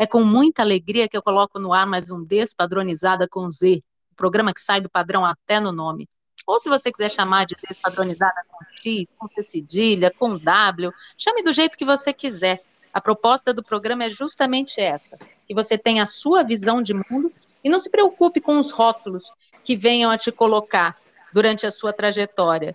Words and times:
É 0.00 0.06
com 0.06 0.24
muita 0.24 0.62
alegria 0.62 1.06
que 1.06 1.14
eu 1.14 1.22
coloco 1.22 1.58
no 1.58 1.74
ar 1.74 1.86
mais 1.86 2.10
um 2.10 2.24
Despadronizada 2.24 3.28
com 3.28 3.50
Z, 3.50 3.82
o 4.10 4.14
programa 4.14 4.54
que 4.54 4.60
sai 4.62 4.80
do 4.80 4.88
padrão 4.88 5.26
até 5.26 5.60
no 5.60 5.72
nome. 5.72 6.08
Ou 6.46 6.58
se 6.58 6.70
você 6.70 6.90
quiser 6.90 7.10
chamar 7.10 7.44
de 7.44 7.54
Despadronizada 7.68 8.42
com 8.48 8.64
X, 8.76 9.06
com 9.18 9.28
C 9.28 9.42
cedilha, 9.42 10.10
com 10.18 10.38
W, 10.38 10.90
chame 11.18 11.42
do 11.42 11.52
jeito 11.52 11.76
que 11.76 11.84
você 11.84 12.14
quiser. 12.14 12.58
A 12.94 12.98
proposta 12.98 13.52
do 13.52 13.62
programa 13.62 14.04
é 14.04 14.10
justamente 14.10 14.80
essa: 14.80 15.18
que 15.46 15.52
você 15.52 15.76
tenha 15.76 16.04
a 16.04 16.06
sua 16.06 16.42
visão 16.42 16.82
de 16.82 16.94
mundo 16.94 17.30
e 17.62 17.68
não 17.68 17.78
se 17.78 17.90
preocupe 17.90 18.40
com 18.40 18.58
os 18.58 18.70
rótulos 18.70 19.24
que 19.62 19.76
venham 19.76 20.10
a 20.10 20.16
te 20.16 20.32
colocar 20.32 20.96
durante 21.30 21.66
a 21.66 21.70
sua 21.70 21.92
trajetória. 21.92 22.74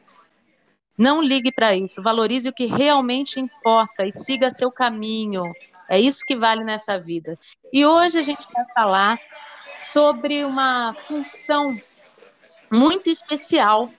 Não 0.96 1.23
ligue 1.23 1.52
para 1.52 1.76
isso, 1.76 2.04
valorize 2.04 2.48
o 2.48 2.54
que 2.54 2.68
realmente 2.68 3.40
importa 3.40 4.06
e 4.06 4.14
siga 4.14 4.54
seu 4.54 4.72
caminho. 4.72 5.52
É 5.89 5.99
isso 5.99 6.25
que 6.25 6.35
vale 6.35 6.63
nessa 6.63 6.98
vida. 6.98 7.38
E 7.71 7.85
hoje 7.85 8.20
a 8.20 8.21
gente 8.21 8.45
vai 8.53 8.66
falar 8.73 9.19
sobre 9.83 10.44
uma 10.44 10.95
função 11.08 11.80
muito 12.72 13.09
especial 13.09 13.89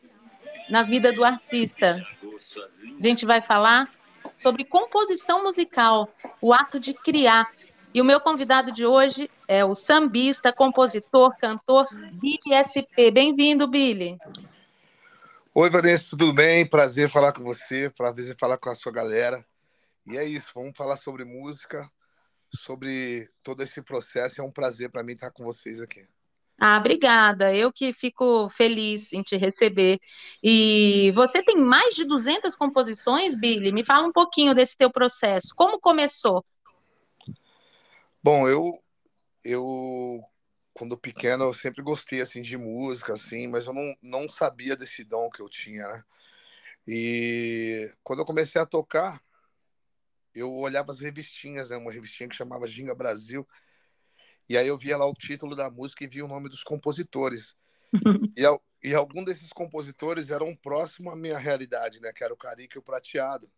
na 0.69 0.83
vida 0.83 1.13
do 1.13 1.25
artista. 1.25 2.05
A 2.99 3.03
gente 3.03 3.25
vai 3.25 3.41
falar 3.41 3.89
sobre 4.37 4.65
composição 4.65 5.45
musical, 5.45 6.09
o 6.41 6.53
ato 6.53 6.81
de 6.81 6.93
criar. 6.93 7.49
E 7.95 8.01
o 8.01 8.05
meu 8.05 8.21
convidado 8.21 8.73
de 8.73 8.85
hoje 8.85 9.31
é 9.49 9.65
o 9.65 9.75
sambista, 9.75 10.53
compositor, 10.53 11.37
cantor 11.39 11.87
Billy 12.13 12.53
SP. 12.53 13.11
Bem-vindo, 13.11 13.67
Billy. 13.69 14.19
Oi, 15.55 15.71
Vanessa, 15.71 16.11
tudo 16.11 16.35
bem? 16.35 16.67
Prazer 16.67 17.09
falar 17.09 17.33
com 17.33 17.43
você, 17.43 17.89
prazer 17.89 18.37
falar 18.39 18.59
com 18.59 18.69
a 18.69 18.75
sua 18.75 18.93
galera. 18.93 19.43
E 20.07 20.17
é 20.17 20.25
isso, 20.25 20.53
vamos 20.55 20.77
falar 20.77 20.97
sobre 20.97 21.25
música, 21.25 21.91
sobre 22.55 23.29
todo 23.43 23.63
esse 23.63 23.83
processo. 23.83 24.41
É 24.41 24.45
um 24.45 24.53
prazer 24.53 24.91
para 24.91 25.03
mim 25.03 25.13
estar 25.13 25.31
com 25.31 25.45
vocês 25.45 25.81
aqui. 25.81 26.07
Ah, 26.59 26.79
obrigada. 26.79 27.55
Eu 27.55 27.71
que 27.71 27.93
fico 27.93 28.49
feliz 28.49 29.13
em 29.13 29.23
te 29.23 29.37
receber. 29.37 29.99
E 30.43 31.11
você 31.11 31.43
tem 31.43 31.57
mais 31.57 31.95
de 31.95 32.05
200 32.05 32.57
composições, 32.57 33.37
Billy? 33.37 33.73
Me 33.73 33.85
fala 33.85 34.07
um 34.07 34.13
pouquinho 34.13 34.55
desse 34.55 34.77
teu 34.77 34.91
processo. 34.91 35.55
Como 35.55 35.79
começou? 35.79 36.45
Bom, 38.23 38.49
eu 38.49 38.83
eu 39.45 40.23
quando 40.73 40.97
pequeno 40.97 41.45
eu 41.45 41.55
sempre 41.55 41.83
gostei 41.83 42.21
assim 42.21 42.43
de 42.43 42.57
música 42.57 43.13
assim, 43.15 43.49
mas 43.49 43.67
eu 43.67 43.73
não, 43.73 43.95
não 44.03 44.29
sabia 44.29 44.77
desse 44.77 45.05
dom 45.05 45.31
que 45.31 45.41
eu 45.41 45.49
tinha, 45.49 45.87
né? 45.89 46.05
E 46.87 47.91
quando 48.03 48.21
eu 48.21 48.25
comecei 48.25 48.61
a 48.61 48.67
tocar, 48.67 49.21
eu 50.37 50.53
olhava 50.53 50.93
as 50.93 51.01
revistinhas, 51.01 51.71
né? 51.71 51.77
Uma 51.77 51.93
revistinha 51.93 52.29
que 52.29 52.37
chamava 52.37 52.69
Ginga 52.69 52.95
Brasil. 52.95 53.47
E 54.49 54.57
aí 54.57 54.69
eu 54.69 54.79
via 54.79 54.97
lá 54.97 55.07
o 55.07 55.15
título 55.15 55.57
da 55.57 55.71
música 55.71 56.05
e 56.05 56.07
via 56.07 56.25
o 56.25 56.29
nome 56.29 56.49
dos 56.49 56.63
compositores. 56.63 57.57
e, 58.37 58.89
e 58.89 58.95
algum 58.95 59.25
desses 59.25 59.53
compositores 59.53 60.31
eram 60.31 60.55
próximo 60.55 61.11
à 61.11 61.17
minha 61.17 61.39
realidade, 61.39 62.01
né? 62.01 62.13
Que 62.13 62.23
era 62.23 62.35
o 62.35 62.37
Carica 62.37 62.77
e 62.77 62.81
o 62.81 62.83
Prateado. 62.83 63.51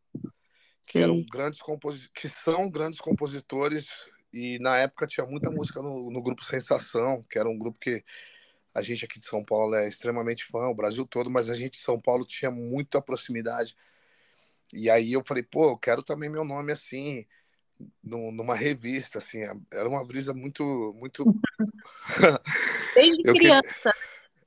Que, 0.88 0.98
eram 0.98 1.22
grandes 1.30 1.60
composi 1.60 2.08
que 2.14 2.28
são 2.28 2.70
grandes 2.70 3.00
compositores 3.00 4.08
e 4.32 4.58
na 4.60 4.78
época 4.78 5.06
tinha 5.06 5.26
muita 5.26 5.50
música 5.50 5.82
no, 5.82 6.10
no 6.10 6.22
grupo 6.22 6.44
Sensação, 6.44 7.22
que 7.28 7.38
era 7.38 7.48
um 7.48 7.58
grupo 7.58 7.78
que 7.78 8.03
a 8.74 8.82
gente 8.82 9.04
aqui 9.04 9.19
de 9.19 9.26
São 9.26 9.44
Paulo 9.44 9.74
é 9.74 9.88
extremamente 9.88 10.44
fã, 10.44 10.69
o 10.69 10.74
Brasil 10.74 11.04
todo, 11.04 11.28
mas 11.28 11.50
a 11.50 11.56
gente 11.56 11.72
de 11.72 11.84
São 11.84 12.00
Paulo 12.00 12.24
tinha 12.24 12.50
muita 12.50 13.03
proximidade. 13.03 13.74
E 14.72 14.90
aí 14.90 15.12
eu 15.12 15.24
falei, 15.24 15.42
pô, 15.42 15.70
eu 15.70 15.78
quero 15.78 16.02
também 16.02 16.28
meu 16.28 16.44
nome 16.44 16.72
assim, 16.72 17.26
no, 18.02 18.30
numa 18.32 18.54
revista, 18.54 19.18
assim. 19.18 19.42
Era 19.72 19.88
uma 19.88 20.04
brisa 20.06 20.34
muito. 20.34 20.94
muito... 20.96 21.24
Desde 22.94 23.22
eu 23.28 23.34
criança. 23.34 23.68
Queria... 23.72 23.94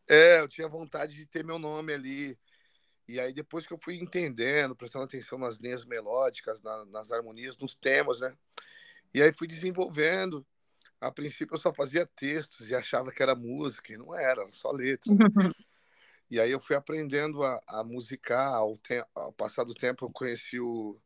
É, 0.07 0.39
eu 0.41 0.47
tinha 0.47 0.67
vontade 0.67 1.15
de 1.15 1.25
ter 1.25 1.43
meu 1.43 1.57
nome 1.57 1.93
ali. 1.93 2.37
E 3.07 3.19
aí, 3.19 3.33
depois 3.33 3.65
que 3.65 3.73
eu 3.73 3.79
fui 3.81 3.95
entendendo, 3.95 4.75
prestando 4.75 5.05
atenção 5.05 5.37
nas 5.37 5.57
linhas 5.57 5.85
melódicas, 5.85 6.61
na, 6.61 6.85
nas 6.85 7.11
harmonias, 7.11 7.57
nos 7.57 7.73
temas, 7.73 8.21
né? 8.21 8.33
E 9.13 9.21
aí 9.21 9.33
fui 9.33 9.47
desenvolvendo. 9.47 10.45
A 10.99 11.11
princípio 11.11 11.55
eu 11.55 11.59
só 11.59 11.73
fazia 11.73 12.05
textos 12.05 12.69
e 12.69 12.75
achava 12.75 13.11
que 13.11 13.23
era 13.23 13.35
música, 13.35 13.91
e 13.91 13.97
não 13.97 14.13
era, 14.15 14.47
só 14.51 14.71
letra. 14.71 15.11
e 16.31 16.40
aí 16.40 16.52
eu 16.52 16.59
fui 16.59 16.75
aprendendo 16.75 17.44
a, 17.44 17.62
a 17.68 17.84
musicar, 17.84 18.53
ao, 18.53 18.80
ao 19.14 19.34
passar 19.34 19.64
do 19.64 19.75
tempo 19.75 20.06
eu 20.06 20.09
conheci 20.09 20.59
o, 20.59 21.00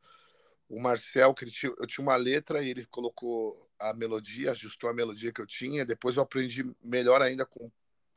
o 0.69 0.79
Marcel, 0.79 1.33
que 1.33 1.45
tinha, 1.47 1.73
eu 1.77 1.85
tinha 1.85 2.03
uma 2.03 2.15
letra 2.15 2.63
e 2.63 2.69
ele 2.69 2.85
colocou 2.85 3.69
a 3.77 3.93
melodia, 3.93 4.51
ajustou 4.51 4.89
a 4.89 4.93
melodia 4.93 5.33
que 5.33 5.41
eu 5.41 5.47
tinha. 5.47 5.85
Depois 5.85 6.15
eu 6.15 6.23
aprendi 6.23 6.63
melhor 6.81 7.21
ainda 7.21 7.45
com, 7.45 7.69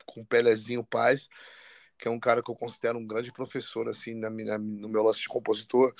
com 0.05 0.21
o 0.21 0.25
Pelezinho 0.25 0.83
Paz, 0.83 1.27
que 1.97 2.07
é 2.07 2.11
um 2.11 2.19
cara 2.19 2.41
que 2.41 2.49
eu 2.49 2.55
considero 2.55 2.97
um 2.97 3.05
grande 3.05 3.33
professor 3.33 3.89
assim 3.89 4.13
na, 4.13 4.29
na, 4.29 4.57
no 4.57 4.87
meu 4.87 5.03
lance 5.03 5.19
de 5.19 5.27
compositor 5.27 5.93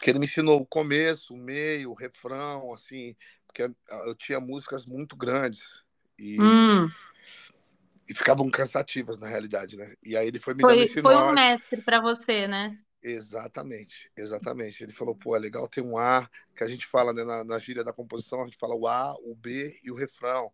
porque 0.00 0.10
ele 0.10 0.18
me 0.18 0.24
ensinou 0.24 0.60
o 0.60 0.66
começo, 0.66 1.34
o 1.34 1.36
meio, 1.36 1.90
o 1.90 1.94
refrão, 1.94 2.72
assim, 2.72 3.14
porque 3.46 3.70
eu 4.06 4.14
tinha 4.14 4.40
músicas 4.40 4.86
muito 4.86 5.14
grandes 5.14 5.82
e, 6.18 6.40
hum. 6.40 6.90
E 8.10 8.14
ficavam 8.14 8.50
cansativas 8.50 9.16
na 9.18 9.28
realidade, 9.28 9.76
né? 9.76 9.94
E 10.02 10.16
aí 10.16 10.26
ele 10.26 10.40
foi 10.40 10.52
me 10.52 10.62
foi, 10.62 10.72
dando 10.72 10.82
esse 10.82 11.00
Foi 11.00 11.14
norte. 11.14 11.30
um 11.30 11.34
mestre 11.34 11.80
para 11.80 12.00
você, 12.00 12.48
né? 12.48 12.76
Exatamente, 13.00 14.10
exatamente. 14.16 14.82
Ele 14.82 14.92
falou, 14.92 15.14
pô, 15.14 15.36
é 15.36 15.38
legal 15.38 15.68
ter 15.68 15.80
um 15.80 15.96
A, 15.96 16.28
que 16.56 16.64
a 16.64 16.66
gente 16.66 16.88
fala 16.88 17.12
né, 17.12 17.22
na, 17.22 17.44
na 17.44 17.58
gíria 17.60 17.84
da 17.84 17.92
composição, 17.92 18.42
a 18.42 18.46
gente 18.46 18.58
fala 18.58 18.74
o 18.74 18.88
A, 18.88 19.14
o 19.20 19.32
B 19.36 19.78
e 19.84 19.92
o 19.92 19.94
refrão. 19.94 20.50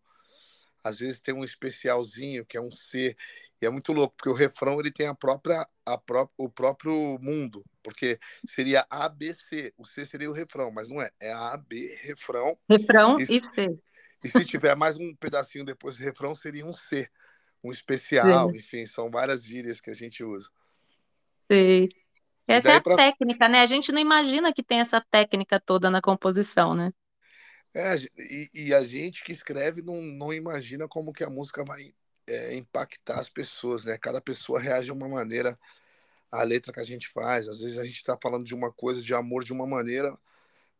Às 0.85 0.99
vezes 0.99 1.19
tem 1.19 1.35
um 1.35 1.43
especialzinho, 1.43 2.45
que 2.45 2.59
é 2.59 2.61
um 2.61 2.71
C. 2.71 3.17
E 3.61 3.65
é 3.65 3.71
muito 3.71 3.91
louco, 3.95 4.15
porque 4.19 4.29
o 4.29 4.35
refrão 4.35 4.79
ele 4.79 4.93
tem 4.93 5.07
a 5.07 5.15
própria, 5.15 5.67
a 5.87 5.97
pró 5.97 6.29
o 6.37 6.51
próprio 6.51 7.19
mundo, 7.23 7.65
porque 7.83 8.21
seria 8.47 8.87
ABC, 8.91 9.73
o 9.79 9.87
C 9.87 10.05
seria 10.05 10.31
o 10.31 10.35
refrão, 10.35 10.71
mas 10.71 10.91
não 10.91 11.01
é, 11.01 11.11
é 11.19 11.33
A, 11.33 11.57
B, 11.57 11.99
refrão. 12.03 12.59
Refrão 12.69 13.19
e, 13.19 13.23
e 13.23 13.27
C. 13.55 13.79
E 14.23 14.29
se 14.29 14.45
tiver 14.45 14.77
mais 14.77 14.99
um 14.99 15.15
pedacinho 15.15 15.65
depois 15.65 15.97
do 15.97 16.05
refrão, 16.05 16.35
seria 16.35 16.67
um 16.67 16.73
C, 16.75 17.09
um 17.67 17.73
especial, 17.73 18.51
Sim. 18.51 18.57
enfim, 18.57 18.87
são 18.87 19.11
várias 19.11 19.45
gírias 19.45 19.81
que 19.81 19.91
a 19.91 19.95
gente 19.95 20.23
usa. 20.23 20.49
Sim. 21.51 21.89
Essa 22.47 22.73
é 22.73 22.77
a 22.77 22.81
pra... 22.81 22.95
técnica, 22.95 23.49
né? 23.49 23.61
A 23.61 23.67
gente 23.67 23.91
não 23.91 24.01
imagina 24.01 24.53
que 24.53 24.63
tem 24.63 24.81
essa 24.81 25.01
técnica 25.11 25.59
toda 25.59 25.91
na 25.91 26.01
composição, 26.01 26.75
né? 26.75 26.93
É, 27.75 27.97
e, 28.17 28.51
e 28.55 28.75
a 28.75 28.83
gente 28.85 29.23
que 29.25 29.33
escreve 29.33 29.83
não, 29.83 30.01
não 30.01 30.33
imagina 30.33 30.89
como 30.89 31.13
que 31.13 31.25
a 31.25 31.29
música 31.29 31.65
vai 31.65 31.93
é, 32.27 32.55
impactar 32.55 33.19
as 33.19 33.29
pessoas, 33.29 33.85
né? 33.85 33.99
Cada 33.99 34.21
pessoa 34.21 34.61
reage 34.61 34.87
de 34.87 34.93
uma 34.93 35.09
maneira 35.09 35.59
à 36.31 36.43
letra 36.43 36.73
que 36.73 36.81
a 36.81 36.85
gente 36.85 37.09
faz. 37.09 37.49
Às 37.49 37.61
vezes 37.61 37.79
a 37.79 37.85
gente 37.85 37.97
está 37.97 38.17
falando 38.23 38.45
de 38.45 38.55
uma 38.55 38.73
coisa 38.73 39.03
de 39.03 39.13
amor 39.13 39.45
de 39.45 39.53
uma 39.53 39.67
maneira, 39.67 40.17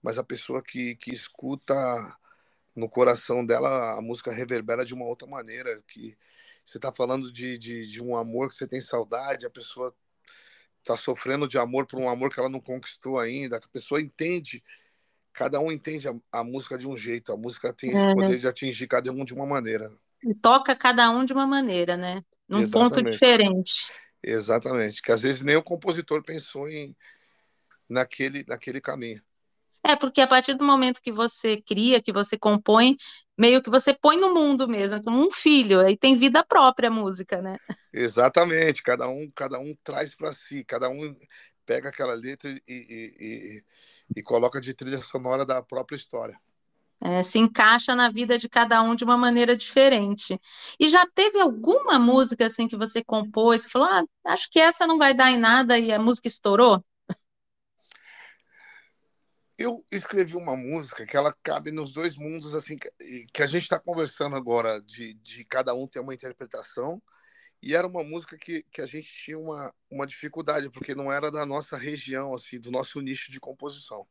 mas 0.01 0.19
a 0.19 0.25
pessoa 0.25 0.63
que, 0.63 0.95
que 0.97 1.11
escuta 1.11 1.75
no 2.75 2.89
coração 2.89 3.45
dela 3.45 3.99
a 3.99 4.03
música 4.03 4.33
reverbera 4.33 4.85
de 4.85 4.95
uma 4.95 5.05
outra 5.05 5.27
maneira. 5.27 5.83
Que 5.89 6.17
você 6.67 6.79
está 6.79 6.93
falando 6.93 7.33
de, 7.33 7.57
de, 7.57 7.87
de 7.87 8.03
um 8.03 8.17
amor 8.17 8.49
que 8.49 8.57
você 8.57 8.67
tem 8.67 8.81
saudade, 8.81 9.47
a 9.47 9.51
pessoa 9.51 9.95
está 10.81 10.97
sofrendo 10.97 11.49
de 11.49 11.59
amor 11.59 11.87
por 11.87 11.99
um 11.99 12.09
amor 12.09 12.33
que 12.33 12.39
ela 12.39 12.49
não 12.49 12.61
conquistou 12.61 13.19
ainda. 13.19 13.57
A 13.57 13.69
pessoa 13.73 14.01
entende 14.01 14.63
cada 15.33 15.61
um 15.61 15.71
entende 15.71 16.09
a, 16.09 16.15
a, 16.33 16.43
música 16.43 16.79
de 16.79 16.89
um 16.89 16.97
jeito, 16.97 17.31
a 17.31 17.37
música 17.37 17.71
tem 17.71 17.91
esse 17.91 18.01
é. 18.01 18.15
poder 18.15 18.39
de 18.39 18.49
atingir 18.49 18.87
cada 18.87 19.13
um 19.13 19.23
de 19.23 19.35
uma 19.35 19.45
maneira 19.45 19.93
toca 20.35 20.75
cada 20.75 21.11
um 21.11 21.25
de 21.25 21.33
uma 21.33 21.47
maneira, 21.47 21.97
né? 21.97 22.25
Num 22.49 22.61
Exatamente. 22.61 22.95
ponto 22.95 23.11
diferente. 23.11 23.73
Exatamente, 24.23 25.03
que 25.03 25.13
às 25.13 25.23
vezes 25.23 25.43
nem 25.43 25.57
o 25.57 25.63
compositor 25.63 26.23
pensou 26.23 26.69
em 26.69 26.97
naquele, 27.89 28.45
naquele 28.47 28.81
caminho. 28.81 29.23
É, 29.87 29.95
porque 29.97 30.21
a 30.21 30.27
partir 30.27 30.55
do 30.55 30.65
momento 30.65 31.01
que 31.01 31.13
você 31.13 31.63
cria, 31.63 32.03
que 32.03 32.13
você 32.13 32.37
compõe, 32.39 32.97
meio 33.39 33.63
que 33.63 33.71
você 33.71 33.95
põe 33.95 34.17
no 34.19 34.35
mundo 34.35 34.69
mesmo, 34.69 35.03
como 35.03 35.25
um 35.25 35.31
filho, 35.31 35.81
aí 35.81 35.97
tem 35.97 36.17
vida 36.17 36.45
própria 36.45 36.89
a 36.89 36.93
música, 36.93 37.41
né? 37.41 37.57
Exatamente, 37.93 38.83
cada 38.83 39.09
um, 39.09 39.31
cada 39.31 39.59
um 39.59 39.75
traz 39.83 40.15
para 40.15 40.33
si, 40.33 40.65
cada 40.65 40.89
um 40.89 41.15
pega 41.65 41.89
aquela 41.89 42.15
letra 42.15 42.51
e, 42.51 42.63
e, 42.69 43.17
e, 43.59 43.65
e 44.21 44.23
coloca 44.23 44.61
de 44.61 44.75
trilha 44.75 45.01
sonora 45.03 45.47
da 45.47 45.63
própria 45.63 45.97
história. 45.97 46.39
é, 47.03 47.23
se 47.23 47.39
encaixa 47.39 47.95
na 47.95 48.11
vida 48.11 48.39
de 48.39 48.49
cada 48.49 48.83
um 48.83 48.95
de 48.95 49.05
uma 49.05 49.17
maneira 49.19 49.57
diferente. 49.57 50.41
E 50.81 50.89
já 50.89 51.07
teve 51.15 51.41
alguma 51.41 51.99
música 51.99 52.47
assim 52.47 52.67
que 52.69 52.77
você 52.77 53.05
compôs, 53.05 53.67
que 53.67 53.73
falou, 53.73 53.89
ah, 53.89 54.05
acho 54.27 54.51
que 54.51 54.59
essa 54.59 54.87
não 54.87 54.99
vai 54.99 55.15
dar 55.15 55.31
em 55.31 55.39
nada 55.39 55.79
e 55.79 55.93
a 55.93 55.99
música 56.01 56.29
estourou? 56.29 56.83
Eu 59.59 59.83
escrevi 59.91 60.37
uma 60.37 60.55
música 60.55 61.07
que 61.07 61.17
ela 61.17 61.35
cabe 61.43 61.71
nos 61.71 61.91
dois 61.93 62.17
mundos, 62.17 62.55
assim, 62.55 62.77
que 63.33 63.43
a 63.43 63.47
gente 63.47 63.63
está 63.63 63.79
conversando 63.79 64.37
agora, 64.37 64.83
de, 64.83 65.15
de 65.15 65.45
cada 65.45 65.75
um 65.75 65.87
ter 65.87 66.01
uma 66.01 66.13
interpretação, 66.13 67.03
e 67.63 67.75
era 67.75 67.87
uma 67.87 68.05
música 68.05 68.37
que, 68.37 68.63
que 68.71 68.83
a 68.83 68.87
gente 68.87 69.11
tinha 69.11 69.39
uma, 69.39 69.75
uma 69.91 70.07
dificuldade, 70.07 70.69
porque 70.71 70.95
não 70.95 71.11
era 71.11 71.31
da 71.31 71.47
nossa 71.47 71.77
região, 71.77 72.35
assim, 72.35 72.61
do 72.61 72.71
nosso 72.71 73.01
nicho 73.01 73.33
de 73.33 73.41
composição. 73.41 74.07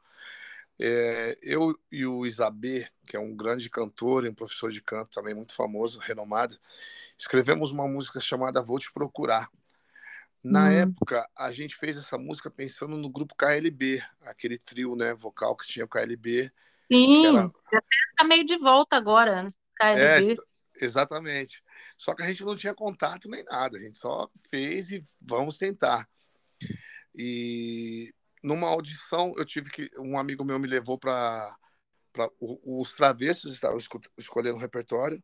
É, 0.80 1.38
eu 1.42 1.78
e 1.92 2.06
o 2.06 2.26
Isabê, 2.26 2.90
que 3.08 3.16
é 3.16 3.20
um 3.20 3.36
grande 3.36 3.70
cantor 3.70 4.26
e 4.26 4.30
um 4.30 4.34
professor 4.34 4.72
de 4.72 4.82
canto 4.82 5.12
também 5.12 5.34
muito 5.34 5.56
famoso, 5.56 6.00
renomado, 6.00 6.58
escrevemos 7.18 7.72
uma 7.72 7.88
música 7.88 8.20
chamada 8.20 8.62
Vou 8.62 8.80
Te 8.80 8.92
Procurar. 8.92 9.50
Na 10.48 10.66
hum. 10.66 10.74
época, 10.74 11.28
a 11.36 11.52
gente 11.52 11.76
fez 11.76 11.98
essa 11.98 12.20
música 12.20 12.52
pensando 12.52 12.96
no 12.96 13.10
grupo 13.10 13.34
KLB, 13.36 14.00
aquele 14.22 14.60
trio 14.60 14.96
né, 14.96 15.12
vocal 15.12 15.58
que 15.58 15.66
tinha 15.66 15.86
o 15.86 15.88
KLB. 15.88 16.52
Sim, 16.88 17.26
era... 17.26 17.52
já 17.72 17.82
está 18.12 18.24
meio 18.24 18.46
de 18.46 18.56
volta 18.58 18.96
agora, 18.96 19.42
né, 19.42 19.50
KLB. 19.76 20.34
É, 20.34 20.86
exatamente. 20.86 21.64
Só 21.98 22.14
que 22.14 22.22
a 22.22 22.28
gente 22.28 22.46
não 22.46 22.56
tinha 22.56 22.76
contato 22.76 23.28
nem 23.28 23.44
nada, 23.44 23.76
a 23.76 23.82
gente 23.82 23.98
só 23.98 24.30
fez 24.52 24.92
e 24.92 25.04
vamos 25.20 25.58
tentar. 25.58 26.08
E 27.16 28.14
numa 28.44 28.68
audição, 28.68 29.34
eu 29.38 29.46
tive 29.46 29.72
que. 29.72 29.90
Um 29.98 30.20
amigo 30.20 30.46
meu 30.46 30.60
me 30.60 30.68
levou 30.68 31.00
para. 31.00 31.58
Os 32.40 32.94
travessos 32.94 33.52
estavam 33.52 33.80
escolhendo 34.16 34.58
o 34.58 34.62
repertório 34.62 35.22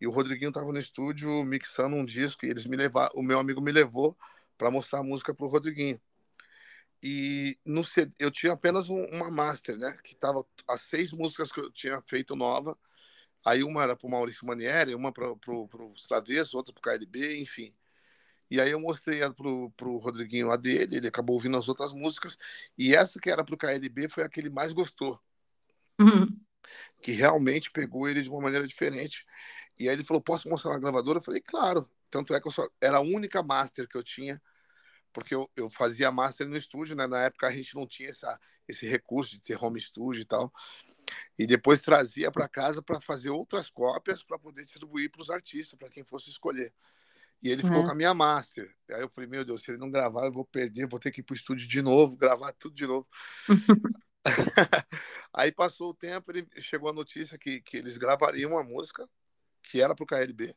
e 0.00 0.06
o 0.06 0.10
Rodriguinho 0.12 0.50
estava 0.50 0.72
no 0.72 0.78
estúdio 0.78 1.44
mixando 1.44 1.96
um 1.96 2.04
disco 2.04 2.46
e 2.46 2.50
eles 2.50 2.64
me 2.66 2.76
levaram, 2.76 3.10
o 3.16 3.22
meu 3.22 3.38
amigo 3.38 3.60
me 3.60 3.72
levou 3.72 4.16
para 4.60 4.70
mostrar 4.70 4.98
a 4.98 5.02
música 5.02 5.32
para 5.32 5.46
o 5.46 5.48
Rodriguinho. 5.48 5.98
E 7.02 7.58
no 7.64 7.80
eu 8.18 8.30
tinha 8.30 8.52
apenas 8.52 8.90
um, 8.90 9.02
uma 9.06 9.30
master, 9.30 9.78
né? 9.78 9.96
Que 10.04 10.14
tava 10.14 10.44
as 10.68 10.82
seis 10.82 11.12
músicas 11.12 11.50
que 11.50 11.60
eu 11.60 11.72
tinha 11.72 11.98
feito 12.02 12.36
nova. 12.36 12.76
Aí 13.42 13.64
uma 13.64 13.82
era 13.82 13.96
para 13.96 14.06
o 14.06 14.10
Maurício 14.10 14.46
Manieri, 14.46 14.94
uma 14.94 15.10
para 15.10 15.32
os 15.32 16.06
Travessos, 16.06 16.52
outra 16.52 16.74
para 16.74 16.78
o 16.78 16.98
KLB, 16.98 17.40
enfim. 17.40 17.74
E 18.50 18.60
aí 18.60 18.70
eu 18.70 18.78
mostrei 18.78 19.20
pro, 19.32 19.70
pro 19.70 19.96
Rodriguinho 19.96 20.50
a 20.50 20.56
dele, 20.56 20.96
ele 20.96 21.08
acabou 21.08 21.36
ouvindo 21.36 21.56
as 21.56 21.66
outras 21.66 21.94
músicas, 21.94 22.36
e 22.76 22.94
essa 22.94 23.18
que 23.18 23.30
era 23.30 23.44
pro 23.44 23.56
KLB 23.56 24.08
foi 24.08 24.24
a 24.24 24.28
que 24.28 24.40
ele 24.40 24.50
mais 24.50 24.74
gostou. 24.74 25.18
Uhum. 25.98 26.38
Que 27.00 27.12
realmente 27.12 27.70
pegou 27.70 28.06
ele 28.06 28.20
de 28.20 28.28
uma 28.28 28.42
maneira 28.42 28.66
diferente. 28.66 29.24
E 29.78 29.88
aí 29.88 29.94
ele 29.94 30.04
falou: 30.04 30.20
Posso 30.20 30.50
mostrar 30.50 30.72
na 30.72 30.78
gravadora? 30.78 31.18
Eu 31.18 31.22
falei: 31.22 31.40
Claro. 31.40 31.88
Tanto 32.10 32.34
é 32.34 32.40
que 32.40 32.48
eu 32.48 32.52
só, 32.52 32.68
era 32.80 32.98
a 32.98 33.00
única 33.00 33.42
master 33.42 33.88
que 33.88 33.96
eu 33.96 34.02
tinha, 34.02 34.42
porque 35.12 35.34
eu, 35.34 35.50
eu 35.56 35.70
fazia 35.70 36.10
master 36.10 36.48
no 36.48 36.56
estúdio, 36.56 36.96
né? 36.96 37.06
Na 37.06 37.22
época 37.22 37.46
a 37.46 37.50
gente 37.50 37.74
não 37.74 37.86
tinha 37.86 38.10
essa, 38.10 38.38
esse 38.66 38.86
recurso 38.86 39.32
de 39.32 39.40
ter 39.40 39.62
home 39.62 39.80
studio 39.80 40.22
e 40.22 40.24
tal. 40.24 40.52
E 41.38 41.46
depois 41.46 41.80
trazia 41.80 42.30
para 42.30 42.48
casa 42.48 42.82
para 42.82 43.00
fazer 43.00 43.30
outras 43.30 43.70
cópias 43.70 44.22
para 44.22 44.38
poder 44.38 44.64
distribuir 44.64 45.10
para 45.10 45.22
os 45.22 45.30
artistas, 45.30 45.78
para 45.78 45.90
quem 45.90 46.04
fosse 46.04 46.28
escolher. 46.28 46.72
E 47.42 47.50
ele 47.50 47.62
ficou 47.62 47.80
é. 47.80 47.84
com 47.84 47.90
a 47.90 47.94
minha 47.94 48.12
master. 48.12 48.74
Aí 48.90 49.00
eu 49.00 49.08
falei, 49.08 49.28
meu 49.28 49.44
Deus, 49.44 49.62
se 49.62 49.70
ele 49.70 49.78
não 49.78 49.90
gravar, 49.90 50.26
eu 50.26 50.32
vou 50.32 50.44
perder, 50.44 50.86
vou 50.86 51.00
ter 51.00 51.10
que 51.10 51.20
ir 51.20 51.24
pro 51.24 51.34
estúdio 51.34 51.66
de 51.66 51.80
novo, 51.80 52.16
gravar 52.16 52.52
tudo 52.52 52.74
de 52.74 52.86
novo. 52.86 53.08
Aí 55.32 55.50
passou 55.50 55.90
o 55.90 55.94
tempo, 55.94 56.30
ele 56.30 56.46
chegou 56.58 56.90
a 56.90 56.92
notícia 56.92 57.38
que, 57.38 57.60
que 57.60 57.76
eles 57.76 57.96
gravariam 57.96 58.52
uma 58.52 58.62
música 58.62 59.08
que 59.62 59.80
era 59.80 59.94
pro 59.94 60.06
KLB. 60.06 60.54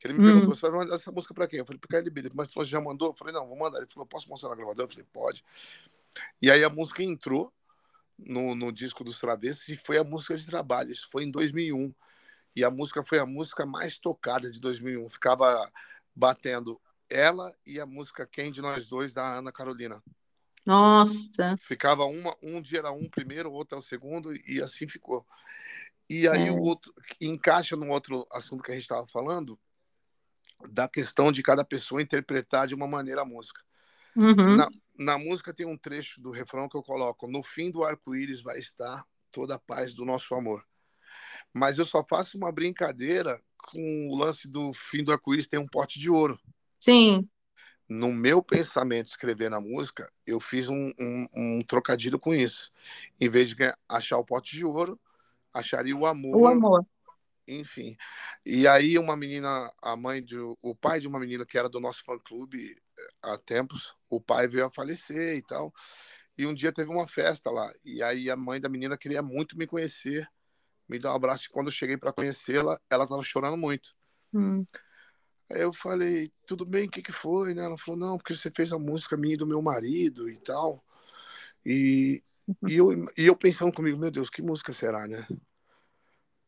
Que 0.00 0.08
ele 0.08 0.14
me 0.14 0.20
hum. 0.20 0.32
perguntou, 0.32 0.54
você 0.54 0.62
vai 0.62 0.80
mandar 0.80 0.94
essa 0.94 1.12
música 1.12 1.34
para 1.34 1.46
quem? 1.46 1.58
Eu 1.58 1.66
falei, 1.66 1.78
pro 1.78 1.88
KLB. 1.88 2.20
Ele, 2.22 2.30
mas 2.34 2.50
você 2.50 2.70
já 2.70 2.80
mandou? 2.80 3.08
Eu 3.08 3.14
falei, 3.14 3.34
não, 3.34 3.46
vou 3.46 3.58
mandar. 3.58 3.78
Ele 3.78 3.86
falou, 3.92 4.06
posso 4.06 4.28
mostrar 4.30 4.48
na 4.48 4.56
gravadora? 4.56 4.86
Eu 4.86 4.90
falei, 4.90 5.06
pode. 5.12 5.44
E 6.40 6.50
aí 6.50 6.64
a 6.64 6.70
música 6.70 7.02
entrou 7.02 7.52
no, 8.18 8.54
no 8.54 8.72
disco 8.72 9.04
dos 9.04 9.20
Travessos 9.20 9.68
e 9.68 9.76
foi 9.76 9.98
a 9.98 10.04
música 10.04 10.34
de 10.34 10.46
trabalho. 10.46 10.90
Isso 10.90 11.06
foi 11.12 11.24
em 11.24 11.30
2001. 11.30 11.94
E 12.56 12.64
a 12.64 12.70
música 12.70 13.04
foi 13.04 13.18
a 13.18 13.26
música 13.26 13.66
mais 13.66 13.98
tocada 13.98 14.50
de 14.50 14.58
2001. 14.58 15.08
Ficava 15.10 15.70
batendo 16.16 16.80
ela 17.08 17.54
e 17.66 17.78
a 17.78 17.84
música 17.84 18.26
Quem 18.26 18.50
de 18.50 18.62
Nós 18.62 18.86
Dois, 18.86 19.12
da 19.12 19.36
Ana 19.36 19.52
Carolina. 19.52 20.02
Nossa! 20.64 21.56
Ficava 21.58 22.04
uma, 22.04 22.34
um 22.42 22.60
dia 22.62 22.78
era 22.78 22.90
um 22.90 23.08
primeiro, 23.08 23.52
outro 23.52 23.76
é 23.76 23.78
o 23.78 23.82
segundo, 23.82 24.32
e 24.48 24.62
assim 24.62 24.88
ficou. 24.88 25.26
E 26.08 26.26
aí 26.26 26.48
é. 26.48 26.50
o 26.50 26.60
outro 26.60 26.92
encaixa 27.20 27.76
no 27.76 27.88
outro 27.90 28.26
assunto 28.32 28.62
que 28.62 28.70
a 28.70 28.74
gente 28.74 28.82
estava 28.82 29.06
falando, 29.06 29.58
da 30.68 30.88
questão 30.88 31.32
de 31.32 31.42
cada 31.42 31.64
pessoa 31.64 32.02
interpretar 32.02 32.66
de 32.66 32.74
uma 32.74 32.86
maneira 32.86 33.22
a 33.22 33.24
música. 33.24 33.62
Uhum. 34.16 34.56
Na, 34.56 34.68
na 34.98 35.18
música 35.18 35.54
tem 35.54 35.66
um 35.66 35.76
trecho 35.76 36.20
do 36.20 36.30
refrão 36.30 36.68
que 36.68 36.76
eu 36.76 36.82
coloco: 36.82 37.26
No 37.28 37.42
fim 37.42 37.70
do 37.70 37.84
arco-íris 37.84 38.42
vai 38.42 38.58
estar 38.58 39.04
toda 39.30 39.54
a 39.54 39.58
paz 39.58 39.94
do 39.94 40.04
nosso 40.04 40.34
amor. 40.34 40.64
Mas 41.52 41.78
eu 41.78 41.84
só 41.84 42.04
faço 42.04 42.36
uma 42.36 42.52
brincadeira 42.52 43.40
com 43.56 44.08
o 44.08 44.16
lance 44.16 44.48
do 44.48 44.72
fim 44.72 45.04
do 45.04 45.12
arco-íris 45.12 45.46
tem 45.46 45.58
um 45.58 45.66
pote 45.66 45.98
de 45.98 46.10
ouro. 46.10 46.38
Sim. 46.78 47.28
No 47.88 48.12
meu 48.12 48.40
pensamento, 48.40 49.06
escrever 49.06 49.50
na 49.50 49.60
música, 49.60 50.10
eu 50.24 50.38
fiz 50.38 50.68
um, 50.68 50.92
um, 50.98 51.26
um 51.34 51.62
trocadilho 51.62 52.20
com 52.20 52.32
isso. 52.32 52.70
Em 53.20 53.28
vez 53.28 53.52
de 53.52 53.74
achar 53.88 54.16
o 54.16 54.24
pote 54.24 54.56
de 54.56 54.64
ouro, 54.64 54.98
acharia 55.52 55.96
o 55.96 56.06
amor. 56.06 56.36
O 56.36 56.46
amor. 56.46 56.86
Enfim. 57.58 57.96
E 58.44 58.66
aí 58.66 58.98
uma 58.98 59.16
menina, 59.16 59.70
a 59.82 59.96
mãe 59.96 60.22
de, 60.22 60.36
o 60.38 60.74
pai 60.74 61.00
de 61.00 61.08
uma 61.08 61.18
menina 61.18 61.44
que 61.44 61.58
era 61.58 61.68
do 61.68 61.80
nosso 61.80 62.04
fã-clube 62.04 62.76
eh, 62.98 63.08
há 63.22 63.38
tempos, 63.38 63.94
o 64.08 64.20
pai 64.20 64.46
veio 64.48 64.66
a 64.66 64.70
falecer 64.70 65.36
e 65.36 65.42
tal. 65.42 65.72
E 66.38 66.46
um 66.46 66.54
dia 66.54 66.72
teve 66.72 66.90
uma 66.90 67.06
festa 67.08 67.50
lá. 67.50 67.72
E 67.84 68.02
aí 68.02 68.30
a 68.30 68.36
mãe 68.36 68.60
da 68.60 68.68
menina 68.68 68.96
queria 68.96 69.22
muito 69.22 69.58
me 69.58 69.66
conhecer 69.66 70.28
me 70.90 70.98
deu 70.98 71.10
um 71.12 71.14
abraço. 71.14 71.46
E 71.46 71.50
quando 71.50 71.68
eu 71.68 71.72
cheguei 71.72 71.96
para 71.96 72.12
conhecê-la, 72.12 72.78
ela 72.90 73.04
estava 73.04 73.22
chorando 73.22 73.56
muito. 73.56 73.94
Hum. 74.34 74.66
Aí 75.48 75.60
eu 75.60 75.72
falei, 75.72 76.32
tudo 76.46 76.64
bem, 76.64 76.86
o 76.86 76.90
que, 76.90 77.00
que 77.00 77.12
foi? 77.12 77.54
Né? 77.54 77.64
Ela 77.64 77.78
falou, 77.78 77.98
não, 77.98 78.16
porque 78.16 78.34
você 78.34 78.50
fez 78.50 78.72
a 78.72 78.78
música 78.78 79.16
minha 79.16 79.34
e 79.34 79.36
do 79.36 79.46
meu 79.46 79.62
marido 79.62 80.28
e 80.28 80.36
tal. 80.38 80.84
E, 81.64 82.22
uhum. 82.46 82.68
e, 82.68 82.76
eu, 82.76 82.92
e 83.16 83.26
eu 83.26 83.36
pensando 83.36 83.72
comigo, 83.72 83.98
meu 83.98 84.10
Deus, 84.10 84.28
que 84.28 84.42
música 84.42 84.72
será, 84.72 85.06
né? 85.06 85.26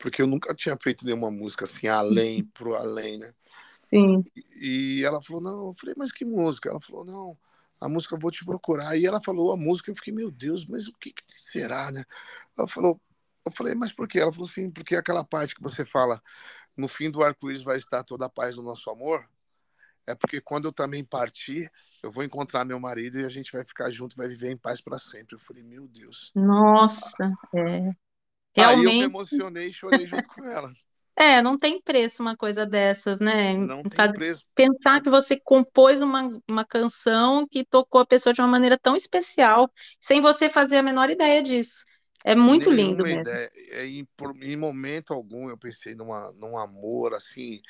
Porque 0.02 0.20
eu 0.20 0.26
nunca 0.26 0.52
tinha 0.52 0.76
feito 0.76 1.04
nenhuma 1.04 1.30
música 1.30 1.64
assim, 1.64 1.86
além, 1.86 2.42
pro 2.42 2.74
além, 2.74 3.18
né? 3.18 3.32
Sim. 3.80 4.24
E, 4.34 4.98
e 4.98 5.04
ela 5.04 5.22
falou, 5.22 5.40
não, 5.40 5.68
eu 5.68 5.74
falei, 5.74 5.94
mas 5.96 6.10
que 6.10 6.24
música? 6.24 6.68
Ela 6.68 6.80
falou, 6.80 7.04
não, 7.04 7.38
a 7.80 7.88
música 7.88 8.16
eu 8.16 8.18
vou 8.18 8.32
te 8.32 8.44
procurar. 8.44 8.96
E 8.96 9.06
ela 9.06 9.22
falou 9.22 9.52
a 9.52 9.56
música, 9.56 9.92
eu 9.92 9.94
fiquei, 9.94 10.12
meu 10.12 10.28
Deus, 10.28 10.66
mas 10.66 10.88
o 10.88 10.92
que, 10.98 11.12
que 11.12 11.22
será, 11.28 11.92
né? 11.92 12.04
Ela 12.58 12.66
falou, 12.66 13.00
eu 13.46 13.52
falei, 13.52 13.76
mas 13.76 13.92
por 13.92 14.08
quê? 14.08 14.18
Ela 14.18 14.32
falou 14.32 14.48
assim, 14.48 14.68
porque 14.68 14.96
aquela 14.96 15.22
parte 15.22 15.54
que 15.54 15.62
você 15.62 15.84
fala, 15.84 16.20
no 16.76 16.88
fim 16.88 17.08
do 17.08 17.22
arco-íris 17.22 17.62
vai 17.62 17.76
estar 17.76 18.02
toda 18.02 18.26
a 18.26 18.28
paz 18.28 18.56
do 18.56 18.62
nosso 18.62 18.90
amor, 18.90 19.24
é 20.04 20.16
porque 20.16 20.40
quando 20.40 20.64
eu 20.64 20.72
também 20.72 21.04
partir, 21.04 21.70
eu 22.02 22.10
vou 22.10 22.24
encontrar 22.24 22.64
meu 22.64 22.80
marido 22.80 23.20
e 23.20 23.24
a 23.24 23.28
gente 23.28 23.52
vai 23.52 23.64
ficar 23.64 23.88
junto, 23.92 24.16
vai 24.16 24.26
viver 24.26 24.50
em 24.50 24.56
paz 24.56 24.80
para 24.80 24.98
sempre. 24.98 25.36
Eu 25.36 25.38
falei, 25.38 25.62
meu 25.62 25.86
Deus. 25.86 26.32
Nossa, 26.34 27.32
é. 27.54 27.94
Realmente... 28.54 28.88
Aí 28.88 28.94
eu 28.94 28.98
me 29.00 29.04
emocionei 29.04 29.68
e 29.68 29.72
chorei 29.72 30.06
junto 30.06 30.28
com 30.28 30.44
ela. 30.44 30.72
É, 31.14 31.42
não 31.42 31.58
tem 31.58 31.80
preço 31.80 32.22
uma 32.22 32.36
coisa 32.36 32.64
dessas, 32.64 33.20
né? 33.20 33.52
Não 33.54 33.82
tem 33.82 33.96
Faz... 33.96 34.12
preço. 34.12 34.44
Pensar 34.54 35.00
que 35.02 35.10
você 35.10 35.38
compôs 35.38 36.00
uma, 36.00 36.30
uma 36.48 36.64
canção 36.64 37.46
que 37.46 37.64
tocou 37.64 38.00
a 38.00 38.06
pessoa 38.06 38.32
de 38.32 38.40
uma 38.40 38.48
maneira 38.48 38.78
tão 38.78 38.96
especial, 38.96 39.70
sem 40.00 40.20
você 40.20 40.48
fazer 40.48 40.76
a 40.76 40.82
menor 40.82 41.10
ideia 41.10 41.42
disso. 41.42 41.84
É 42.24 42.34
muito 42.34 42.70
lindo 42.70 43.02
mesmo. 43.02 43.20
Ideia. 43.20 43.50
É, 43.70 43.86
em, 43.86 44.06
em, 44.42 44.56
momento 44.56 45.12
algum 45.12 45.50
eu 45.50 45.58
pensei 45.58 45.94
numa, 45.94 46.32
num 46.32 46.56
amor 46.56 47.14
assim 47.14 47.60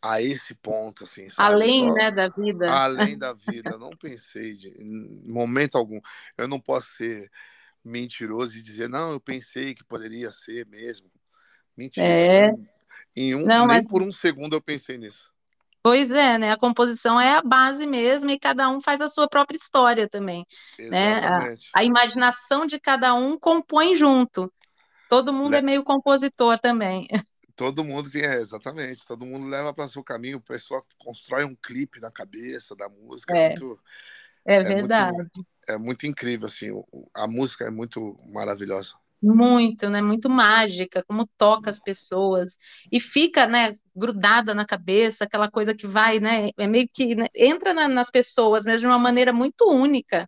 a 0.00 0.22
esse 0.22 0.54
ponto 0.54 1.04
assim 1.04 1.28
sabe? 1.28 1.52
além 1.52 1.88
Só, 1.88 1.94
né 1.94 2.10
da 2.10 2.28
vida 2.28 2.72
além 2.72 3.18
da 3.18 3.34
vida 3.34 3.76
não 3.76 3.90
pensei 3.90 4.54
de, 4.54 4.68
em 4.68 5.30
momento 5.30 5.76
algum 5.76 6.00
eu 6.38 6.48
não 6.48 6.58
posso 6.58 6.88
ser 6.96 7.30
mentiroso 7.84 8.56
e 8.56 8.62
dizer 8.62 8.88
não 8.88 9.12
eu 9.12 9.20
pensei 9.20 9.74
que 9.74 9.84
poderia 9.84 10.30
ser 10.30 10.66
mesmo 10.66 11.10
mentira 11.76 12.06
é... 12.06 12.50
em 13.16 13.34
um 13.34 13.44
não, 13.44 13.66
nem 13.66 13.78
mas... 13.78 13.86
por 13.86 14.02
um 14.02 14.12
segundo 14.12 14.54
eu 14.54 14.60
pensei 14.60 14.98
nisso 14.98 15.30
Pois 15.82 16.10
é, 16.10 16.36
né? 16.36 16.52
A 16.52 16.58
composição 16.58 17.18
é 17.18 17.36
a 17.36 17.42
base 17.42 17.86
mesmo 17.86 18.30
e 18.30 18.38
cada 18.38 18.68
um 18.68 18.82
faz 18.82 19.00
a 19.00 19.08
sua 19.08 19.26
própria 19.26 19.56
história 19.56 20.06
também, 20.06 20.46
né? 20.78 21.20
A, 21.20 21.54
a 21.74 21.82
imaginação 21.82 22.66
de 22.66 22.78
cada 22.78 23.14
um 23.14 23.38
compõe 23.38 23.94
junto. 23.94 24.52
Todo 25.08 25.32
mundo 25.32 25.52
Le... 25.52 25.56
é 25.58 25.62
meio 25.62 25.82
compositor 25.82 26.58
também. 26.58 27.08
Todo 27.56 27.84
mundo 27.84 28.10
tem, 28.10 28.22
é, 28.22 28.36
exatamente. 28.36 29.06
Todo 29.06 29.26
mundo 29.26 29.46
leva 29.46 29.74
para 29.74 29.84
o 29.84 29.88
seu 29.88 30.02
caminho. 30.02 30.38
O 30.38 30.42
pessoal 30.42 30.82
constrói 30.98 31.44
um 31.44 31.54
clipe 31.54 32.00
na 32.00 32.10
cabeça 32.10 32.74
da 32.76 32.88
música. 32.88 33.36
É, 33.36 33.46
é 33.46 33.48
muito, 33.48 33.78
é 34.44 34.62
verdade. 34.62 35.16
Muito, 35.16 35.46
é 35.68 35.78
muito 35.78 36.06
incrível, 36.06 36.46
assim. 36.46 36.68
A 37.14 37.26
música 37.26 37.64
é 37.64 37.70
muito 37.70 38.16
maravilhosa. 38.32 38.94
Muito, 39.22 39.90
né? 39.90 40.00
Muito 40.00 40.30
mágica, 40.30 41.04
como 41.04 41.26
toca 41.36 41.68
as 41.70 41.78
pessoas 41.78 42.56
e 42.90 42.98
fica, 42.98 43.46
né, 43.46 43.76
grudada 43.94 44.54
na 44.54 44.64
cabeça, 44.64 45.24
aquela 45.24 45.50
coisa 45.50 45.74
que 45.74 45.86
vai, 45.86 46.18
né, 46.18 46.48
é 46.58 46.66
meio 46.66 46.88
que 46.92 47.14
né, 47.14 47.26
entra 47.34 47.74
na, 47.74 47.86
nas 47.86 48.10
pessoas, 48.10 48.64
mas 48.64 48.80
de 48.80 48.86
uma 48.86 48.98
maneira 48.98 49.30
muito 49.32 49.68
única. 49.70 50.26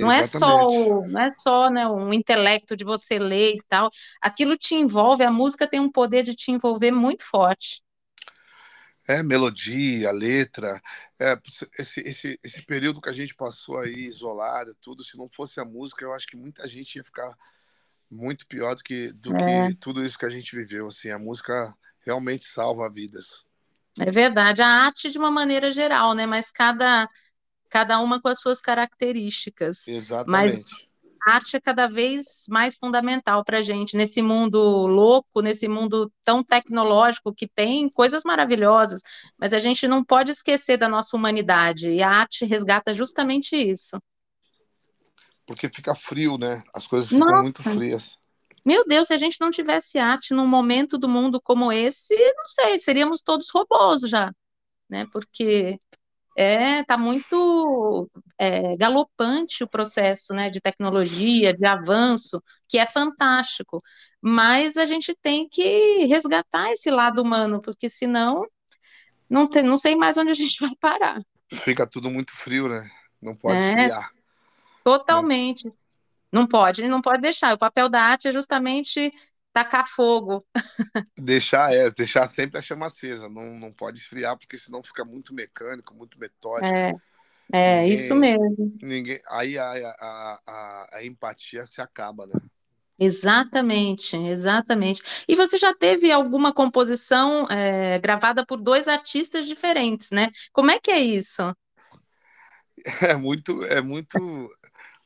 Não 0.00 0.12
é 0.12 0.22
só, 0.24 0.68
o, 0.70 1.08
não 1.08 1.20
é 1.22 1.32
só 1.40 1.70
né, 1.70 1.86
um 1.88 2.12
intelecto 2.14 2.76
de 2.76 2.84
você 2.84 3.18
ler 3.18 3.56
e 3.56 3.62
tal. 3.68 3.90
Aquilo 4.22 4.56
te 4.58 4.76
envolve, 4.76 5.24
a 5.24 5.32
música 5.32 5.68
tem 5.68 5.80
um 5.80 5.92
poder 5.92 6.22
de 6.24 6.34
te 6.36 6.52
envolver 6.52 6.92
muito 6.92 7.24
forte. 7.26 7.81
É, 9.06 9.22
melodia, 9.22 10.12
letra. 10.12 10.80
É, 11.18 11.38
esse, 11.78 12.00
esse, 12.00 12.40
esse 12.42 12.62
período 12.64 13.00
que 13.00 13.08
a 13.08 13.12
gente 13.12 13.34
passou 13.34 13.78
aí 13.78 14.06
isolado, 14.06 14.76
tudo, 14.80 15.02
se 15.02 15.16
não 15.16 15.28
fosse 15.28 15.60
a 15.60 15.64
música, 15.64 16.04
eu 16.04 16.12
acho 16.12 16.26
que 16.26 16.36
muita 16.36 16.68
gente 16.68 16.96
ia 16.96 17.04
ficar 17.04 17.36
muito 18.10 18.46
pior 18.46 18.74
do 18.76 18.82
que, 18.82 19.12
do 19.12 19.34
é. 19.36 19.68
que 19.68 19.74
tudo 19.76 20.04
isso 20.04 20.18
que 20.18 20.26
a 20.26 20.30
gente 20.30 20.54
viveu. 20.54 20.86
Assim, 20.86 21.10
a 21.10 21.18
música 21.18 21.74
realmente 22.04 22.44
salva 22.44 22.90
vidas. 22.90 23.44
É 23.98 24.10
verdade, 24.10 24.62
a 24.62 24.68
arte 24.68 25.10
de 25.10 25.18
uma 25.18 25.30
maneira 25.30 25.70
geral, 25.72 26.14
né? 26.14 26.26
Mas 26.26 26.50
cada 26.50 27.06
cada 27.68 27.98
uma 28.00 28.20
com 28.20 28.28
as 28.28 28.38
suas 28.38 28.60
características. 28.60 29.88
Exatamente. 29.88 30.62
Mas 30.62 30.86
arte 31.26 31.56
é 31.56 31.60
cada 31.60 31.86
vez 31.86 32.44
mais 32.48 32.74
fundamental 32.74 33.44
para 33.44 33.58
a 33.58 33.62
gente, 33.62 33.96
nesse 33.96 34.20
mundo 34.20 34.58
louco, 34.58 35.40
nesse 35.40 35.68
mundo 35.68 36.12
tão 36.24 36.42
tecnológico 36.42 37.34
que 37.34 37.48
tem 37.48 37.88
coisas 37.88 38.22
maravilhosas, 38.24 39.00
mas 39.38 39.52
a 39.52 39.58
gente 39.58 39.86
não 39.86 40.04
pode 40.04 40.30
esquecer 40.32 40.76
da 40.76 40.88
nossa 40.88 41.16
humanidade, 41.16 41.88
e 41.88 42.02
a 42.02 42.10
arte 42.10 42.44
resgata 42.44 42.92
justamente 42.92 43.56
isso. 43.56 44.00
Porque 45.46 45.68
fica 45.68 45.94
frio, 45.94 46.38
né? 46.38 46.62
As 46.74 46.86
coisas 46.86 47.08
ficam 47.08 47.26
nossa. 47.26 47.42
muito 47.42 47.62
frias. 47.62 48.18
Meu 48.64 48.86
Deus, 48.86 49.08
se 49.08 49.14
a 49.14 49.18
gente 49.18 49.40
não 49.40 49.50
tivesse 49.50 49.98
arte 49.98 50.32
num 50.32 50.46
momento 50.46 50.96
do 50.96 51.08
mundo 51.08 51.40
como 51.40 51.72
esse, 51.72 52.14
não 52.14 52.46
sei, 52.46 52.78
seríamos 52.78 53.20
todos 53.20 53.50
robôs 53.50 54.02
já, 54.02 54.32
né? 54.88 55.06
Porque 55.12 55.80
é 56.36 56.82
tá 56.84 56.96
muito 56.96 58.08
é, 58.38 58.76
galopante 58.76 59.62
o 59.62 59.68
processo 59.68 60.32
né, 60.32 60.50
de 60.50 60.60
tecnologia, 60.60 61.54
de 61.54 61.66
avanço, 61.66 62.42
que 62.68 62.78
é 62.78 62.86
fantástico. 62.86 63.82
Mas 64.20 64.76
a 64.76 64.86
gente 64.86 65.16
tem 65.20 65.48
que 65.48 66.04
resgatar 66.06 66.72
esse 66.72 66.90
lado 66.90 67.20
humano, 67.20 67.60
porque 67.60 67.88
senão 67.90 68.46
não, 69.28 69.46
tem, 69.46 69.62
não 69.62 69.78
sei 69.78 69.96
mais 69.96 70.16
onde 70.16 70.30
a 70.30 70.34
gente 70.34 70.58
vai 70.64 70.74
parar. 70.80 71.20
Fica 71.52 71.86
tudo 71.86 72.10
muito 72.10 72.32
frio, 72.32 72.68
né? 72.68 72.88
Não 73.20 73.36
pode 73.36 73.58
é, 73.58 73.66
esfriar. 73.68 74.10
Totalmente. 74.82 75.72
Não 76.32 76.46
pode, 76.46 76.88
não 76.88 77.02
pode 77.02 77.20
deixar. 77.20 77.54
O 77.54 77.58
papel 77.58 77.90
da 77.90 78.00
arte 78.00 78.28
é 78.28 78.32
justamente 78.32 79.12
tacar 79.52 79.86
fogo. 79.88 80.44
Deixar, 81.16 81.72
é, 81.72 81.90
deixar 81.90 82.26
sempre 82.26 82.58
a 82.58 82.62
chama 82.62 82.86
acesa, 82.86 83.28
não, 83.28 83.58
não 83.58 83.72
pode 83.72 83.98
esfriar, 83.98 84.36
porque 84.36 84.56
senão 84.56 84.82
fica 84.82 85.04
muito 85.04 85.34
mecânico, 85.34 85.94
muito 85.94 86.18
metódico. 86.18 86.74
É, 86.74 86.92
é 87.52 87.80
ninguém, 87.80 87.92
isso 87.92 88.14
mesmo. 88.14 88.74
Ninguém, 88.82 89.20
aí 89.28 89.58
a, 89.58 89.70
a, 89.70 90.40
a, 90.46 90.90
a 90.94 91.04
empatia 91.04 91.66
se 91.66 91.80
acaba, 91.80 92.26
né? 92.26 92.40
Exatamente, 92.98 94.16
exatamente. 94.16 95.02
E 95.26 95.34
você 95.34 95.58
já 95.58 95.74
teve 95.74 96.12
alguma 96.12 96.52
composição 96.52 97.46
é, 97.50 97.98
gravada 97.98 98.46
por 98.46 98.60
dois 98.60 98.86
artistas 98.86 99.46
diferentes, 99.46 100.10
né? 100.10 100.28
Como 100.52 100.70
é 100.70 100.78
que 100.78 100.90
é 100.90 101.00
isso? 101.00 101.42
É 103.02 103.14
muito, 103.14 103.62
é 103.64 103.80
muito 103.80 104.50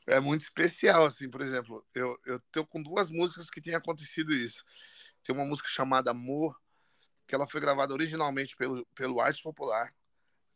é 0.07 0.19
muito 0.19 0.41
especial, 0.41 1.05
assim, 1.05 1.29
por 1.29 1.41
exemplo, 1.41 1.85
eu, 1.93 2.17
eu 2.25 2.39
tenho 2.51 2.65
com 2.65 2.81
duas 2.81 3.09
músicas 3.09 3.49
que 3.49 3.61
tem 3.61 3.75
acontecido 3.75 4.33
isso. 4.33 4.63
Tem 5.21 5.35
uma 5.35 5.45
música 5.45 5.67
chamada 5.67 6.11
Amor, 6.11 6.57
que 7.27 7.35
ela 7.35 7.47
foi 7.47 7.59
gravada 7.59 7.93
originalmente 7.93 8.55
pelo, 8.55 8.85
pelo 8.95 9.19
Arte 9.19 9.43
Popular, 9.43 9.93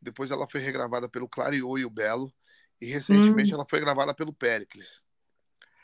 depois 0.02 0.32
ela 0.32 0.48
foi 0.48 0.62
regravada 0.62 1.10
pelo 1.10 1.28
Clariô 1.28 1.78
e 1.78 1.86
o 1.86 1.90
Belo, 1.90 2.34
e 2.80 2.86
recentemente 2.86 3.52
hum. 3.52 3.56
ela 3.56 3.66
foi 3.70 3.82
gravada 3.82 4.14
pelo 4.14 4.34
Pericles. 4.34 5.04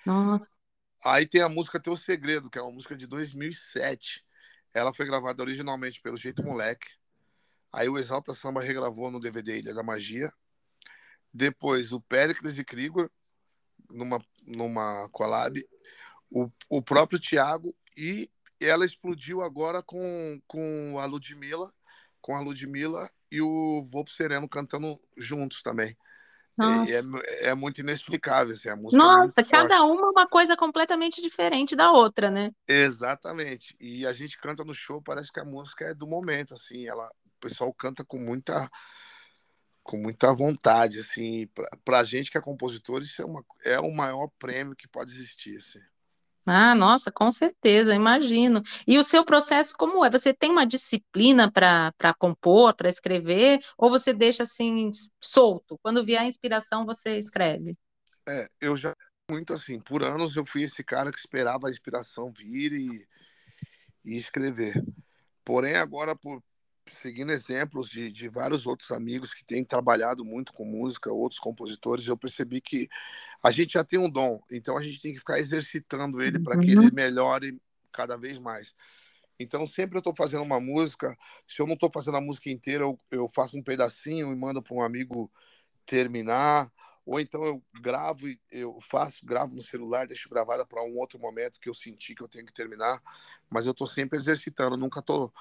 Nossa. 0.06 0.48
Aí 1.06 1.28
tem 1.28 1.42
a 1.42 1.50
música 1.50 1.80
Teu 1.80 1.96
Segredo, 1.96 2.50
que 2.50 2.58
é 2.58 2.62
uma 2.62 2.72
música 2.72 2.96
de 2.96 3.06
2007. 3.06 4.26
Ela 4.74 4.94
foi 4.94 5.06
gravada 5.06 5.44
originalmente 5.44 6.02
pelo 6.02 6.18
Jeito 6.18 6.42
Moleque. 6.42 6.88
Aí 7.72 7.88
o 7.88 7.98
Exalta 7.98 8.34
Samba 8.34 8.62
regravou 8.62 9.12
no 9.12 9.20
DVD 9.20 9.60
Ilha 9.60 9.74
da 9.74 9.84
Magia. 9.84 10.34
Depois 11.32 11.92
o 11.92 12.02
Pericles 12.02 12.58
e 12.58 12.64
Krigor 12.64 13.12
numa, 13.90 14.20
numa 14.46 15.10
collab, 15.10 15.64
o, 16.30 16.50
o 16.70 16.82
próprio 16.82 17.20
Thiago, 17.20 17.74
e 17.96 18.30
ela 18.60 18.86
explodiu 18.86 19.42
agora 19.42 19.82
com, 19.82 20.42
com 20.48 20.98
a 21.00 21.06
Ludmilla, 21.06 21.72
com 22.22 22.36
a 22.36 22.42
Ludmilla 22.42 23.10
e 23.32 23.42
o 23.42 23.82
Volpo 23.84 24.12
Sereno 24.12 24.48
cantando 24.48 25.00
juntos 25.18 25.62
também. 25.62 25.96
É, 26.60 27.50
é, 27.50 27.54
muito 27.54 27.82
inexplicável, 27.82 28.54
assim, 28.54 28.68
a 28.68 28.76
música. 28.76 28.96
É 28.96 29.06
Nossa, 29.06 29.42
é 29.42 29.44
cada 29.44 29.78
forte. 29.78 29.92
uma 29.92 30.10
uma 30.10 30.28
coisa 30.28 30.58
completamente 30.58 31.22
diferente 31.22 31.76
da 31.76 31.92
outra, 31.92 32.32
né? 32.32 32.52
Exatamente. 32.68 33.76
E 33.80 34.08
a 34.08 34.14
gente 34.14 34.40
canta 34.40 34.64
no 34.64 34.74
show, 34.74 35.00
parece 35.00 35.32
que 35.32 35.40
a 35.40 35.46
música 35.46 35.86
é 35.86 35.94
do 35.94 36.08
momento, 36.08 36.56
assim, 36.56 36.88
ela, 36.88 37.06
o 37.06 37.40
pessoal 37.40 37.72
canta 37.72 38.04
com 38.04 38.18
muita 38.18 38.68
com 39.88 39.98
muita 39.98 40.34
vontade, 40.34 41.00
assim, 41.00 41.48
para 41.86 42.00
a 42.00 42.04
gente 42.04 42.30
que 42.30 42.38
é 42.38 42.42
compositor, 42.42 43.02
isso 43.02 43.22
é, 43.22 43.26
uma, 43.26 43.44
é 43.64 43.80
o 43.80 43.92
maior 43.94 44.30
prêmio 44.38 44.76
que 44.76 44.88
pode 44.88 45.14
existir, 45.14 45.58
assim. 45.58 45.80
Ah, 46.46 46.76
nossa, 46.76 47.12
com 47.12 47.32
certeza, 47.32 47.96
imagino. 47.96 48.62
E 48.86 48.98
o 48.98 49.04
seu 49.04 49.26
processo 49.26 49.74
como 49.78 50.04
é? 50.04 50.10
Você 50.10 50.34
tem 50.34 50.50
uma 50.52 50.66
disciplina 50.66 51.52
para 51.52 52.14
compor, 52.18 52.74
para 52.74 52.90
escrever, 52.90 53.60
ou 53.78 53.90
você 53.90 54.14
deixa 54.14 54.44
assim 54.44 54.92
solto? 55.22 55.78
Quando 55.82 56.06
vier 56.06 56.22
a 56.22 56.26
inspiração, 56.26 56.86
você 56.86 57.18
escreve? 57.18 57.78
É, 58.28 58.48
eu 58.62 58.76
já 58.76 58.94
muito 59.30 59.54
assim, 59.54 59.78
por 59.78 60.04
anos 60.04 60.38
eu 60.38 60.46
fui 60.46 60.64
esse 60.64 60.82
cara 60.86 61.12
que 61.12 61.20
esperava 61.20 61.68
a 61.68 61.72
inspiração 61.72 62.32
vir 62.32 62.72
e, 62.72 63.08
e 64.06 64.18
escrever. 64.18 64.82
Porém, 65.44 65.76
agora, 65.76 66.16
por, 66.16 66.42
seguindo 66.96 67.32
exemplos 67.32 67.90
de, 67.90 68.12
de 68.12 68.30
vários 68.30 68.66
outros 68.66 68.92
amigos 68.92 69.34
que 69.34 69.46
têm 69.46 69.64
trabalhado 69.64 70.24
muito 70.24 70.54
com 70.54 70.66
música, 70.66 71.12
outros 71.12 71.40
compositores, 71.40 72.08
eu 72.08 72.18
percebi 72.18 72.62
que 72.62 72.88
a 73.44 73.52
gente 73.52 73.74
já 73.74 73.84
tem 73.84 74.00
um 74.00 74.10
dom, 74.10 74.42
então 74.52 74.78
a 74.78 74.84
gente 74.84 75.02
tem 75.02 75.14
que 75.14 75.20
ficar 75.20 75.40
exercitando 75.40 76.22
ele 76.22 76.40
para 76.40 76.60
que 76.60 76.72
ele 76.72 76.88
uhum. 76.88 76.94
melhore 76.94 77.60
cada 77.92 78.18
vez 78.18 78.38
mais. 78.40 78.76
Então, 79.40 79.68
sempre 79.68 79.98
eu 79.98 80.00
estou 80.00 80.16
fazendo 80.16 80.44
uma 80.44 80.60
música, 80.60 81.16
se 81.48 81.62
eu 81.62 81.68
não 81.68 81.76
estou 81.76 81.92
fazendo 81.92 82.18
a 82.18 82.22
música 82.22 82.50
inteira, 82.50 82.84
eu, 82.84 83.00
eu 83.12 83.30
faço 83.30 83.58
um 83.58 83.64
pedacinho 83.64 84.32
e 84.32 84.36
mando 84.36 84.62
para 84.62 84.76
um 84.76 84.82
amigo 84.82 85.32
terminar, 85.86 86.72
ou 87.06 87.20
então 87.20 87.46
eu 87.46 87.64
gravo, 87.82 88.28
eu 88.52 88.78
faço, 88.82 89.26
gravo 89.26 89.56
no 89.56 89.62
celular, 89.62 90.08
deixo 90.08 90.28
gravada 90.28 90.66
para 90.66 90.84
um 90.84 90.98
outro 90.98 91.18
momento 91.20 91.60
que 91.60 91.70
eu 91.70 91.74
senti 91.74 92.14
que 92.14 92.22
eu 92.22 92.28
tenho 92.28 92.46
que 92.46 92.54
terminar, 92.54 93.02
mas 93.50 93.66
eu 93.66 93.72
estou 93.72 93.88
sempre 93.88 94.18
exercitando, 94.18 94.76
nunca 94.76 95.00
estou 95.00 95.32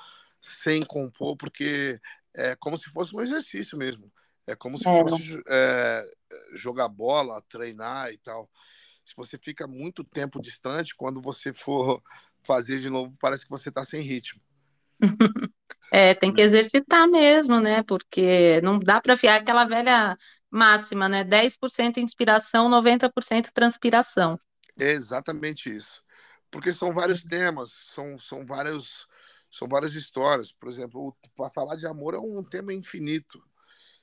sem 0.46 0.84
compor, 0.84 1.36
porque 1.36 2.00
é 2.34 2.54
como 2.56 2.76
se 2.76 2.88
fosse 2.90 3.14
um 3.14 3.20
exercício 3.20 3.76
mesmo. 3.76 4.12
É 4.46 4.54
como 4.54 4.78
se 4.78 4.88
é. 4.88 5.00
fosse 5.00 5.42
é, 5.48 6.04
jogar 6.52 6.88
bola, 6.88 7.42
treinar 7.48 8.12
e 8.12 8.18
tal. 8.18 8.48
Se 9.04 9.14
você 9.16 9.36
fica 9.36 9.66
muito 9.66 10.04
tempo 10.04 10.40
distante, 10.40 10.94
quando 10.94 11.20
você 11.20 11.52
for 11.52 12.02
fazer 12.44 12.78
de 12.78 12.88
novo, 12.88 13.16
parece 13.20 13.44
que 13.44 13.50
você 13.50 13.68
está 13.68 13.84
sem 13.84 14.02
ritmo. 14.02 14.40
É, 15.92 16.14
tem 16.14 16.32
que 16.32 16.40
exercitar 16.40 17.08
mesmo, 17.08 17.60
né? 17.60 17.80
Porque 17.84 18.60
não 18.60 18.76
dá 18.76 19.00
para 19.00 19.16
fiar 19.16 19.40
aquela 19.40 19.64
velha 19.64 20.18
máxima, 20.50 21.08
né? 21.08 21.22
10% 21.22 21.98
inspiração, 21.98 22.68
90% 22.68 23.52
transpiração. 23.54 24.36
É 24.76 24.90
exatamente 24.90 25.74
isso. 25.74 26.02
Porque 26.50 26.72
são 26.72 26.92
vários 26.92 27.22
temas, 27.22 27.70
são, 27.94 28.18
são 28.18 28.44
vários 28.44 29.06
são 29.50 29.68
várias 29.68 29.94
histórias. 29.94 30.52
Por 30.52 30.68
exemplo, 30.68 31.16
para 31.36 31.50
falar 31.50 31.76
de 31.76 31.86
amor 31.86 32.14
é 32.14 32.18
um 32.18 32.42
tema 32.42 32.72
infinito. 32.72 33.42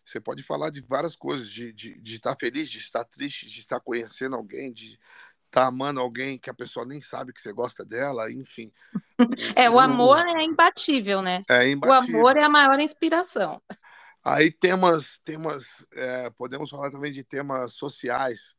Você 0.05 0.19
pode 0.19 0.43
falar 0.43 0.69
de 0.69 0.81
várias 0.81 1.15
coisas, 1.15 1.49
de, 1.49 1.71
de, 1.71 1.99
de 2.01 2.15
estar 2.15 2.35
feliz, 2.37 2.69
de 2.69 2.79
estar 2.79 3.05
triste, 3.05 3.47
de 3.47 3.59
estar 3.59 3.79
conhecendo 3.79 4.35
alguém, 4.35 4.71
de 4.71 4.99
estar 5.45 5.67
amando 5.67 5.99
alguém 5.99 6.37
que 6.37 6.49
a 6.49 6.53
pessoa 6.53 6.85
nem 6.85 6.99
sabe 6.99 7.31
que 7.31 7.41
você 7.41 7.53
gosta 7.53 7.85
dela, 7.85 8.31
enfim. 8.31 8.71
É, 9.55 9.69
o 9.69 9.79
amor 9.79 10.19
é 10.19 10.43
imbatível, 10.43 11.21
né? 11.21 11.43
É 11.49 11.69
imbatível. 11.69 12.15
O 12.15 12.27
amor 12.27 12.35
é 12.37 12.43
a 12.43 12.49
maior 12.49 12.79
inspiração. 12.79 13.61
Aí 14.23 14.51
temas, 14.51 15.19
temas 15.23 15.85
é, 15.93 16.29
podemos 16.31 16.69
falar 16.69 16.91
também 16.91 17.11
de 17.11 17.23
temas 17.23 17.73
sociais, 17.73 18.55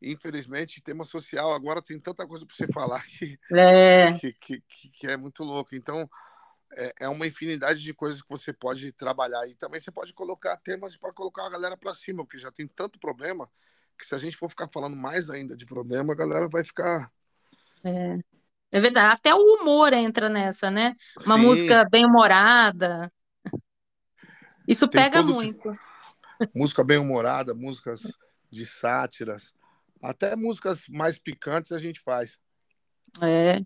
infelizmente, 0.00 0.82
tema 0.82 1.04
social 1.04 1.52
agora 1.52 1.82
tem 1.82 1.98
tanta 1.98 2.26
coisa 2.26 2.46
para 2.46 2.54
você 2.54 2.66
falar 2.72 3.02
que 3.06 3.38
é. 3.52 4.12
Que, 4.18 4.32
que, 4.32 4.62
que, 4.90 5.06
é 5.06 5.16
muito 5.16 5.42
louco. 5.42 5.74
Então, 5.74 6.08
é, 6.72 6.94
é, 7.00 7.08
uma 7.08 7.26
infinidade 7.26 7.80
de 7.80 7.94
coisas 7.94 8.20
que 8.20 8.28
você 8.28 8.52
pode 8.52 8.92
trabalhar. 8.92 9.46
E 9.48 9.54
também 9.54 9.80
você 9.80 9.90
pode 9.90 10.12
colocar 10.12 10.56
temas 10.56 10.96
para 10.96 11.12
colocar 11.12 11.46
a 11.46 11.50
galera 11.50 11.76
para 11.76 11.94
cima, 11.94 12.24
porque 12.24 12.38
já 12.38 12.50
tem 12.50 12.66
tanto 12.66 12.98
problema 12.98 13.48
que 13.98 14.06
se 14.06 14.14
a 14.14 14.18
gente 14.18 14.36
for 14.36 14.48
ficar 14.48 14.68
falando 14.68 14.96
mais 14.96 15.30
ainda 15.30 15.56
de 15.56 15.64
problema, 15.64 16.12
a 16.12 16.16
galera 16.16 16.48
vai 16.48 16.64
ficar. 16.64 17.10
É. 17.84 18.18
É 18.72 18.80
verdade, 18.80 19.14
até 19.14 19.34
o 19.34 19.38
humor 19.38 19.92
entra 19.92 20.28
nessa, 20.28 20.70
né? 20.70 20.92
Uma 21.24 21.36
Sim. 21.36 21.42
música 21.42 21.88
bem 21.88 22.04
humorada. 22.04 23.10
Isso 24.66 24.88
Tem 24.88 25.02
pega 25.02 25.22
muito. 25.22 25.56
Tipo... 25.56 25.78
Música 26.54 26.84
bem 26.84 26.98
humorada, 26.98 27.54
músicas 27.54 28.02
de 28.50 28.66
sátiras, 28.66 29.54
até 30.02 30.36
músicas 30.36 30.86
mais 30.88 31.18
picantes 31.18 31.72
a 31.72 31.78
gente 31.78 32.00
faz. 32.00 32.38
É. 33.22 33.58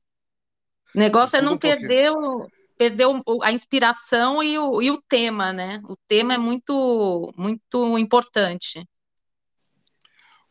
O 0.94 0.98
negócio 0.98 1.36
é 1.36 1.42
não 1.42 1.52
um 1.54 1.58
perder, 1.58 2.10
o, 2.10 2.48
perder 2.76 3.06
o, 3.06 3.42
a 3.42 3.52
inspiração 3.52 4.42
e 4.42 4.58
o, 4.58 4.82
e 4.82 4.90
o 4.90 5.00
tema, 5.02 5.52
né? 5.52 5.80
O 5.84 5.96
tema 6.08 6.34
é 6.34 6.38
muito, 6.38 7.32
muito 7.36 7.98
importante. 7.98 8.84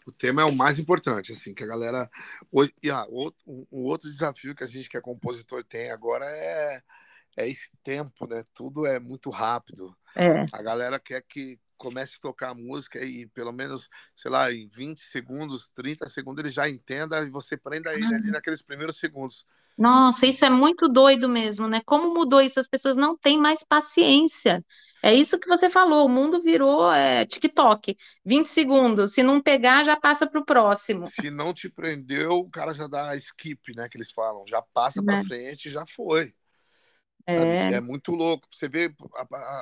O 0.05 0.11
tema 0.11 0.41
é 0.41 0.45
o 0.45 0.55
mais 0.55 0.79
importante, 0.79 1.31
assim, 1.31 1.53
que 1.53 1.63
a 1.63 1.67
galera. 1.67 2.09
E, 2.81 2.89
ah, 2.89 3.05
o, 3.09 3.31
o 3.45 3.83
outro 3.83 4.09
desafio 4.09 4.55
que 4.55 4.63
a 4.63 4.67
gente, 4.67 4.89
que 4.89 4.97
é 4.97 5.01
compositor, 5.01 5.63
tem 5.63 5.91
agora 5.91 6.25
é, 6.25 6.81
é 7.37 7.47
esse 7.47 7.69
tempo, 7.83 8.25
né? 8.27 8.43
Tudo 8.53 8.87
é 8.87 8.99
muito 8.99 9.29
rápido. 9.29 9.95
É. 10.15 10.45
A 10.51 10.63
galera 10.63 10.99
quer 10.99 11.21
que 11.21 11.59
comece 11.79 12.17
a 12.17 12.21
tocar 12.21 12.49
a 12.49 12.53
música 12.53 13.03
e 13.03 13.25
pelo 13.27 13.51
menos, 13.51 13.89
sei 14.15 14.29
lá, 14.29 14.51
em 14.51 14.67
20 14.67 14.99
segundos, 14.99 15.69
30 15.73 16.07
segundos, 16.07 16.43
ele 16.43 16.53
já 16.53 16.69
entenda 16.69 17.19
e 17.21 17.29
você 17.29 17.57
prenda 17.57 17.93
ele 17.93 18.05
ali 18.05 18.29
naqueles 18.29 18.61
primeiros 18.61 18.97
segundos. 18.97 19.47
Nossa, 19.79 20.25
isso 20.25 20.43
é 20.43 20.49
muito 20.49 20.89
doido 20.89 21.29
mesmo, 21.29 21.65
né? 21.65 21.81
Como 21.85 22.13
mudou 22.13 22.41
isso? 22.41 22.59
As 22.59 22.67
pessoas 22.67 22.97
não 22.97 23.17
têm 23.17 23.39
mais 23.39 23.63
paciência. 23.63 24.63
É 25.01 25.13
isso 25.13 25.39
que 25.39 25.47
você 25.47 25.69
falou, 25.69 26.05
o 26.05 26.09
mundo 26.09 26.41
virou 26.41 26.91
é, 26.91 27.25
TikTok. 27.25 27.95
20 28.25 28.45
segundos, 28.47 29.13
se 29.13 29.23
não 29.23 29.41
pegar, 29.41 29.85
já 29.85 29.95
passa 29.95 30.27
para 30.27 30.41
o 30.41 30.45
próximo. 30.45 31.07
Se 31.07 31.31
não 31.31 31.53
te 31.53 31.69
prendeu, 31.69 32.39
o 32.39 32.49
cara 32.49 32.73
já 32.73 32.87
dá 32.87 33.15
skip, 33.15 33.73
né? 33.73 33.87
Que 33.87 33.95
eles 33.95 34.11
falam, 34.11 34.43
já 34.45 34.61
passa 34.61 35.01
para 35.01 35.19
é. 35.19 35.23
frente, 35.23 35.69
já 35.69 35.85
foi. 35.85 36.33
É. 37.25 37.73
é 37.73 37.81
muito 37.81 38.11
louco. 38.11 38.47
Você 38.51 38.67
vê, 38.67 38.93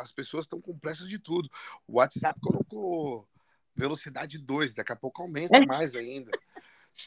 as 0.02 0.12
pessoas 0.12 0.46
estão 0.46 0.62
com 0.62 0.78
pressa 0.78 1.08
de 1.08 1.20
tudo. 1.20 1.50
O 1.88 1.98
WhatsApp 1.98 2.40
colocou 2.40 3.28
velocidade 3.76 4.38
2, 4.38 4.74
daqui 4.74 4.92
a 4.92 4.96
pouco 4.96 5.22
aumenta 5.22 5.58
é. 5.58 5.66
mais 5.66 5.96
ainda. 5.96 6.32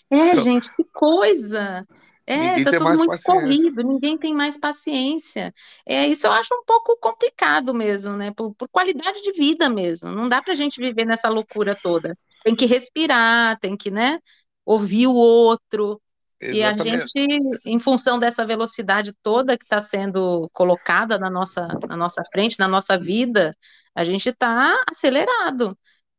É, 0.09 0.30
então, 0.30 0.45
gente, 0.45 0.75
que 0.76 0.85
coisa! 0.85 1.87
É, 2.26 2.62
tá 2.62 2.71
tudo 2.78 2.85
muito 2.85 3.07
paciência. 3.09 3.33
corrido, 3.33 3.83
ninguém 3.83 4.16
tem 4.16 4.33
mais 4.33 4.57
paciência. 4.57 5.52
É, 5.85 6.07
isso 6.07 6.28
eu 6.28 6.33
acho 6.33 6.54
um 6.54 6.64
pouco 6.64 6.97
complicado 6.97 7.75
mesmo, 7.75 8.16
né? 8.16 8.30
Por, 8.30 8.54
por 8.54 8.69
qualidade 8.69 9.21
de 9.21 9.33
vida 9.33 9.69
mesmo. 9.69 10.11
Não 10.11 10.28
dá 10.28 10.40
para 10.40 10.52
a 10.52 10.57
gente 10.57 10.80
viver 10.80 11.04
nessa 11.04 11.28
loucura 11.28 11.75
toda. 11.75 12.16
Tem 12.45 12.54
que 12.54 12.66
respirar, 12.66 13.59
tem 13.59 13.76
que, 13.76 13.90
né, 13.90 14.21
ouvir 14.64 15.09
o 15.09 15.14
outro. 15.14 16.00
Exatamente. 16.40 16.88
E 16.88 17.23
a 17.23 17.26
gente, 17.26 17.61
em 17.64 17.78
função 17.78 18.18
dessa 18.18 18.47
velocidade 18.47 19.12
toda 19.23 19.59
que 19.59 19.64
está 19.64 19.80
sendo 19.80 20.49
colocada 20.52 21.18
na 21.18 21.28
nossa, 21.28 21.68
na 21.88 21.97
nossa 21.97 22.23
frente, 22.32 22.59
na 22.59 22.66
nossa 22.66 22.99
vida, 22.99 23.54
a 23.94 24.04
gente 24.04 24.30
está 24.30 24.82
acelerado. 24.90 25.76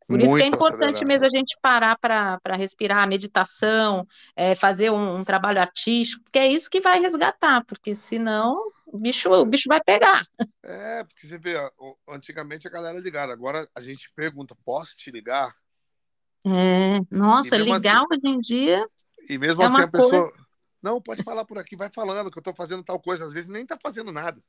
Por 0.07 0.19
isso 0.19 0.35
que 0.35 0.43
é 0.43 0.47
importante 0.47 0.97
acelerado. 0.97 1.07
mesmo 1.07 1.25
a 1.25 1.29
gente 1.29 1.57
parar 1.61 1.97
para 1.97 2.55
respirar, 2.55 3.07
meditação, 3.07 4.05
é, 4.35 4.55
fazer 4.55 4.91
um, 4.91 5.17
um, 5.17 5.23
trabalho 5.23 5.59
artístico, 5.59 6.23
porque 6.23 6.39
é 6.39 6.47
isso 6.47 6.69
que 6.69 6.81
vai 6.81 6.99
resgatar, 6.99 7.63
porque 7.65 7.95
senão 7.95 8.57
o 8.85 8.97
bicho, 8.99 9.29
o 9.31 9.45
bicho 9.45 9.69
vai 9.69 9.81
pegar. 9.81 10.23
É, 10.63 11.03
porque 11.03 11.25
você 11.25 11.37
vê, 11.37 11.55
antigamente 12.09 12.67
a 12.67 12.71
galera 12.71 12.99
ligava, 12.99 13.31
agora 13.31 13.67
a 13.73 13.81
gente 13.81 14.11
pergunta, 14.13 14.55
posso 14.65 14.95
te 14.97 15.09
ligar? 15.09 15.53
É, 16.45 16.99
nossa, 17.09 17.57
ligar 17.57 17.97
assim, 17.97 18.05
hoje 18.11 18.27
em 18.27 18.39
dia. 18.39 18.85
E 19.29 19.37
mesmo 19.37 19.61
é 19.61 19.65
assim 19.65 19.81
a 19.81 19.87
pessoa. 19.87 20.29
Coisa... 20.29 20.45
Não, 20.81 21.01
pode 21.01 21.23
falar 21.23 21.45
por 21.45 21.57
aqui, 21.57 21.75
vai 21.75 21.89
falando 21.93 22.31
que 22.31 22.37
eu 22.37 22.41
estou 22.41 22.55
fazendo 22.55 22.83
tal 22.83 22.99
coisa, 22.99 23.25
às 23.25 23.33
vezes 23.33 23.49
nem 23.49 23.63
está 23.63 23.77
fazendo 23.81 24.11
nada. 24.11 24.41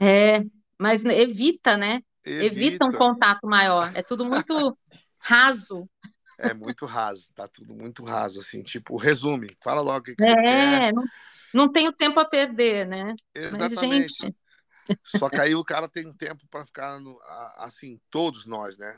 É, 0.00 0.42
mas 0.78 1.04
evita, 1.04 1.76
né? 1.76 2.02
Evita. 2.24 2.46
evita 2.46 2.84
um 2.86 2.92
contato 2.92 3.46
maior. 3.46 3.90
É 3.94 4.02
tudo 4.02 4.24
muito 4.24 4.78
raso. 5.18 5.88
É 6.38 6.52
muito 6.52 6.84
raso, 6.84 7.32
tá 7.34 7.48
tudo 7.48 7.74
muito 7.74 8.04
raso, 8.04 8.40
assim, 8.40 8.62
tipo, 8.62 8.96
resume, 8.96 9.48
fala 9.62 9.80
logo 9.80 10.00
o 10.00 10.02
que, 10.02 10.14
que 10.14 10.22
é, 10.22 10.28
você 10.28 10.42
quer. 10.42 10.92
Não, 10.92 11.04
não 11.54 11.72
tenho 11.72 11.92
tempo 11.92 12.20
a 12.20 12.26
perder, 12.26 12.86
né? 12.86 13.14
Exatamente. 13.34 14.16
Mas, 14.20 14.30
gente... 14.30 14.36
Só 15.04 15.28
que 15.28 15.40
aí 15.40 15.54
o 15.54 15.64
cara 15.64 15.88
tem 15.88 16.12
tempo 16.12 16.46
para 16.50 16.66
ficar, 16.66 17.00
no, 17.00 17.18
assim, 17.56 17.98
todos 18.10 18.46
nós, 18.46 18.76
né? 18.76 18.96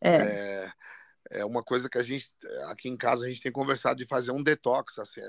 É. 0.00 0.16
é. 0.16 0.72
É. 1.30 1.44
uma 1.44 1.62
coisa 1.62 1.88
que 1.88 1.98
a 1.98 2.02
gente, 2.02 2.30
aqui 2.68 2.88
em 2.88 2.96
casa, 2.96 3.24
a 3.24 3.28
gente 3.28 3.40
tem 3.40 3.52
conversado 3.52 3.96
de 3.96 4.06
fazer 4.06 4.30
um 4.30 4.42
detox, 4.42 4.98
assim. 4.98 5.20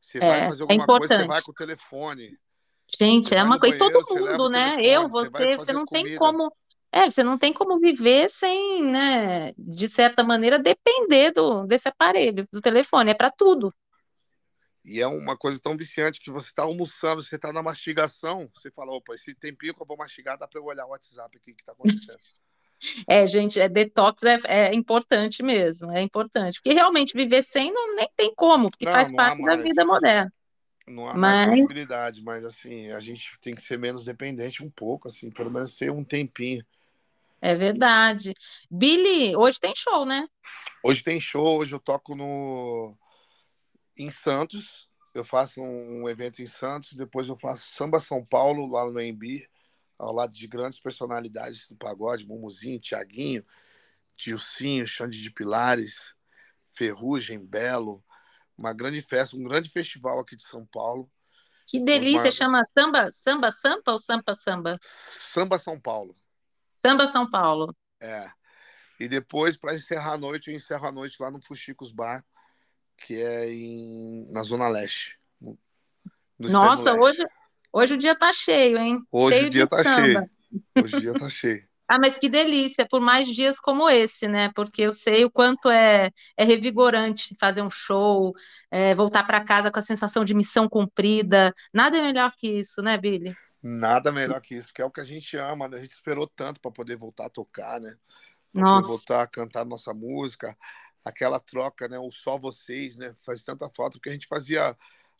Você 0.00 0.18
é, 0.18 0.20
vai 0.20 0.48
fazer 0.48 0.62
é 0.62 0.66
alguma 0.72 0.86
coisa, 0.86 1.18
você 1.18 1.26
vai 1.26 1.42
com 1.42 1.50
o 1.50 1.54
telefone. 1.54 2.38
Gente, 2.98 3.34
é 3.34 3.42
uma 3.42 3.58
coisa. 3.58 3.76
E 3.76 3.78
todo 3.78 4.06
mundo, 4.14 4.48
né? 4.50 4.76
Telefone, 4.76 4.90
Eu, 4.90 5.08
você, 5.08 5.30
você, 5.30 5.56
você 5.56 5.72
não 5.72 5.86
comida. 5.86 6.08
tem 6.08 6.18
como 6.18 6.52
é, 6.94 7.10
você 7.10 7.24
não 7.24 7.36
tem 7.36 7.52
como 7.52 7.80
viver 7.80 8.30
sem, 8.30 8.84
né, 8.84 9.52
de 9.58 9.88
certa 9.88 10.22
maneira, 10.22 10.60
depender 10.60 11.32
do, 11.32 11.66
desse 11.66 11.88
aparelho, 11.88 12.46
do 12.52 12.60
telefone, 12.60 13.10
é 13.10 13.14
para 13.14 13.32
tudo. 13.32 13.74
E 14.84 15.00
é 15.00 15.06
uma 15.08 15.36
coisa 15.36 15.58
tão 15.58 15.76
viciante 15.76 16.20
que 16.20 16.30
você 16.30 16.50
está 16.50 16.62
almoçando, 16.62 17.20
você 17.20 17.34
está 17.34 17.52
na 17.52 17.64
mastigação, 17.64 18.48
você 18.54 18.70
fala, 18.70 18.92
opa, 18.92 19.12
esse 19.12 19.34
tempinho 19.34 19.74
que 19.74 19.82
eu 19.82 19.86
vou 19.86 19.96
mastigar, 19.96 20.38
dá 20.38 20.46
para 20.46 20.60
eu 20.60 20.64
olhar 20.64 20.86
o 20.86 20.90
WhatsApp 20.90 21.36
aqui 21.36 21.52
que 21.52 21.62
está 21.62 21.72
acontecendo. 22.06 22.20
É, 23.08 23.26
gente, 23.26 23.58
é, 23.60 23.68
detox 23.68 24.22
é, 24.22 24.40
é, 24.46 24.74
importante 24.74 25.42
mesmo, 25.42 25.90
é 25.90 26.02
importante. 26.02 26.60
Porque 26.60 26.74
realmente 26.74 27.14
viver 27.14 27.42
sem 27.42 27.72
não, 27.72 27.94
nem 27.94 28.08
tem 28.16 28.34
como, 28.34 28.70
porque 28.70 28.84
não, 28.84 28.92
faz 28.92 29.10
não 29.10 29.16
parte 29.16 29.42
da 29.42 29.56
vida 29.56 29.84
moderna. 29.84 30.32
Não 30.86 31.08
há 31.08 31.14
mas... 31.14 31.46
mais 31.46 31.60
possibilidade, 31.60 32.22
mas 32.22 32.44
assim, 32.44 32.90
a 32.90 33.00
gente 33.00 33.38
tem 33.40 33.54
que 33.54 33.62
ser 33.62 33.78
menos 33.78 34.04
dependente 34.04 34.62
um 34.62 34.70
pouco, 34.70 35.08
assim, 35.08 35.30
pelo 35.30 35.50
menos 35.50 35.76
ser 35.76 35.90
um 35.90 36.04
tempinho. 36.04 36.64
É 37.40 37.54
verdade. 37.54 38.32
Billy, 38.70 39.36
hoje 39.36 39.60
tem 39.60 39.74
show, 39.74 40.04
né? 40.04 40.26
Hoje 40.82 41.02
tem 41.02 41.20
show, 41.20 41.58
hoje 41.58 41.74
eu 41.74 41.80
toco 41.80 42.14
no 42.14 42.94
em 43.98 44.10
Santos. 44.10 44.88
Eu 45.14 45.24
faço 45.24 45.62
um 45.62 46.08
evento 46.08 46.42
em 46.42 46.46
Santos, 46.46 46.94
depois 46.94 47.28
eu 47.28 47.38
faço 47.38 47.72
Samba 47.72 48.00
São 48.00 48.24
Paulo, 48.24 48.66
lá 48.66 48.90
no 48.90 49.00
Embi, 49.00 49.48
ao 50.04 50.12
lado 50.12 50.32
de 50.32 50.46
grandes 50.46 50.78
personalidades 50.78 51.66
do 51.68 51.76
pagode, 51.76 52.26
Mumuzinho, 52.26 52.80
Tiaguinho, 52.80 53.44
Dilcinho, 54.16 54.86
Xande 54.86 55.20
de 55.20 55.30
Pilares, 55.30 56.14
Ferrugem, 56.72 57.38
Belo. 57.44 58.04
Uma 58.56 58.72
grande 58.72 59.02
festa, 59.02 59.36
um 59.36 59.42
grande 59.42 59.68
festival 59.68 60.20
aqui 60.20 60.36
de 60.36 60.42
São 60.42 60.64
Paulo. 60.66 61.10
Que 61.66 61.80
delícia, 61.80 62.30
chama 62.30 62.62
Samba, 62.78 63.10
Samba 63.12 63.50
Sampa 63.50 63.92
ou 63.92 63.98
Sampa 63.98 64.34
Samba? 64.34 64.78
Samba 64.80 65.58
São 65.58 65.80
Paulo. 65.80 66.14
Samba 66.74 67.06
São 67.08 67.28
Paulo. 67.28 67.74
É. 68.00 68.30
E 69.00 69.08
depois, 69.08 69.56
para 69.56 69.74
encerrar 69.74 70.12
a 70.12 70.18
noite, 70.18 70.50
eu 70.50 70.54
encerro 70.54 70.86
a 70.86 70.92
noite 70.92 71.16
lá 71.20 71.30
no 71.30 71.42
Fuxicos 71.42 71.90
Bar, 71.90 72.24
que 72.96 73.20
é 73.20 73.50
em, 73.50 74.30
na 74.32 74.42
Zona 74.42 74.68
Leste. 74.68 75.18
No, 75.40 75.58
no 76.38 76.48
Nossa, 76.50 76.94
hoje, 76.94 77.24
hoje 77.74 77.94
o 77.94 77.98
dia 77.98 78.14
tá 78.14 78.32
cheio, 78.32 78.78
hein? 78.78 79.00
Hoje 79.10 79.36
cheio 79.36 79.48
o 79.48 79.50
dia 79.50 79.66
tá 79.66 79.82
samba. 79.82 80.02
cheio. 80.02 80.30
Hoje 80.82 80.96
o 80.96 81.00
dia 81.00 81.12
tá 81.12 81.28
cheio. 81.28 81.64
Ah, 81.86 81.98
mas 81.98 82.16
que 82.16 82.30
delícia, 82.30 82.86
por 82.88 82.98
mais 82.98 83.28
dias 83.28 83.60
como 83.60 83.90
esse, 83.90 84.26
né? 84.26 84.50
Porque 84.54 84.80
eu 84.80 84.90
sei 84.90 85.26
o 85.26 85.30
quanto 85.30 85.68
é, 85.68 86.10
é 86.34 86.42
revigorante 86.42 87.36
fazer 87.38 87.60
um 87.60 87.68
show, 87.68 88.32
é, 88.70 88.94
voltar 88.94 89.22
para 89.24 89.44
casa 89.44 89.70
com 89.70 89.78
a 89.78 89.82
sensação 89.82 90.24
de 90.24 90.32
missão 90.32 90.66
cumprida. 90.66 91.52
Nada 91.74 91.98
é 91.98 92.00
melhor 92.00 92.32
que 92.38 92.48
isso, 92.48 92.80
né, 92.80 92.96
Billy? 92.96 93.36
Nada 93.62 94.10
melhor 94.10 94.40
que 94.40 94.54
isso, 94.54 94.72
que 94.72 94.80
é 94.80 94.84
o 94.84 94.90
que 94.90 95.00
a 95.00 95.04
gente 95.04 95.36
ama, 95.36 95.68
né? 95.68 95.76
A 95.76 95.80
gente 95.80 95.92
esperou 95.92 96.26
tanto 96.26 96.58
para 96.58 96.70
poder 96.70 96.96
voltar 96.96 97.26
a 97.26 97.30
tocar, 97.30 97.78
né? 97.78 97.94
Pra 98.50 98.62
poder 98.62 98.88
voltar 98.88 99.22
a 99.22 99.26
cantar 99.26 99.66
nossa 99.66 99.92
música. 99.92 100.56
Aquela 101.04 101.38
troca, 101.38 101.86
né? 101.86 101.98
O 101.98 102.10
só 102.10 102.38
vocês, 102.38 102.96
né? 102.96 103.14
Faz 103.26 103.44
tanta 103.44 103.68
falta, 103.68 103.98
porque 103.98 104.08
a 104.08 104.12
gente 104.12 104.26
fazia 104.26 104.74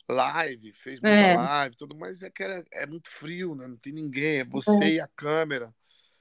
live, 0.07 0.71
fez 0.73 0.99
muita 0.99 1.15
é. 1.15 1.35
live, 1.35 1.75
tudo, 1.75 1.95
mas 1.95 2.21
é 2.21 2.29
que 2.29 2.43
era, 2.43 2.63
é 2.71 2.85
muito 2.85 3.09
frio, 3.09 3.55
né? 3.55 3.67
Não 3.67 3.77
tem 3.77 3.93
ninguém, 3.93 4.39
é 4.39 4.45
você 4.45 4.83
é. 4.83 4.93
e 4.93 4.99
a 4.99 5.07
câmera. 5.15 5.73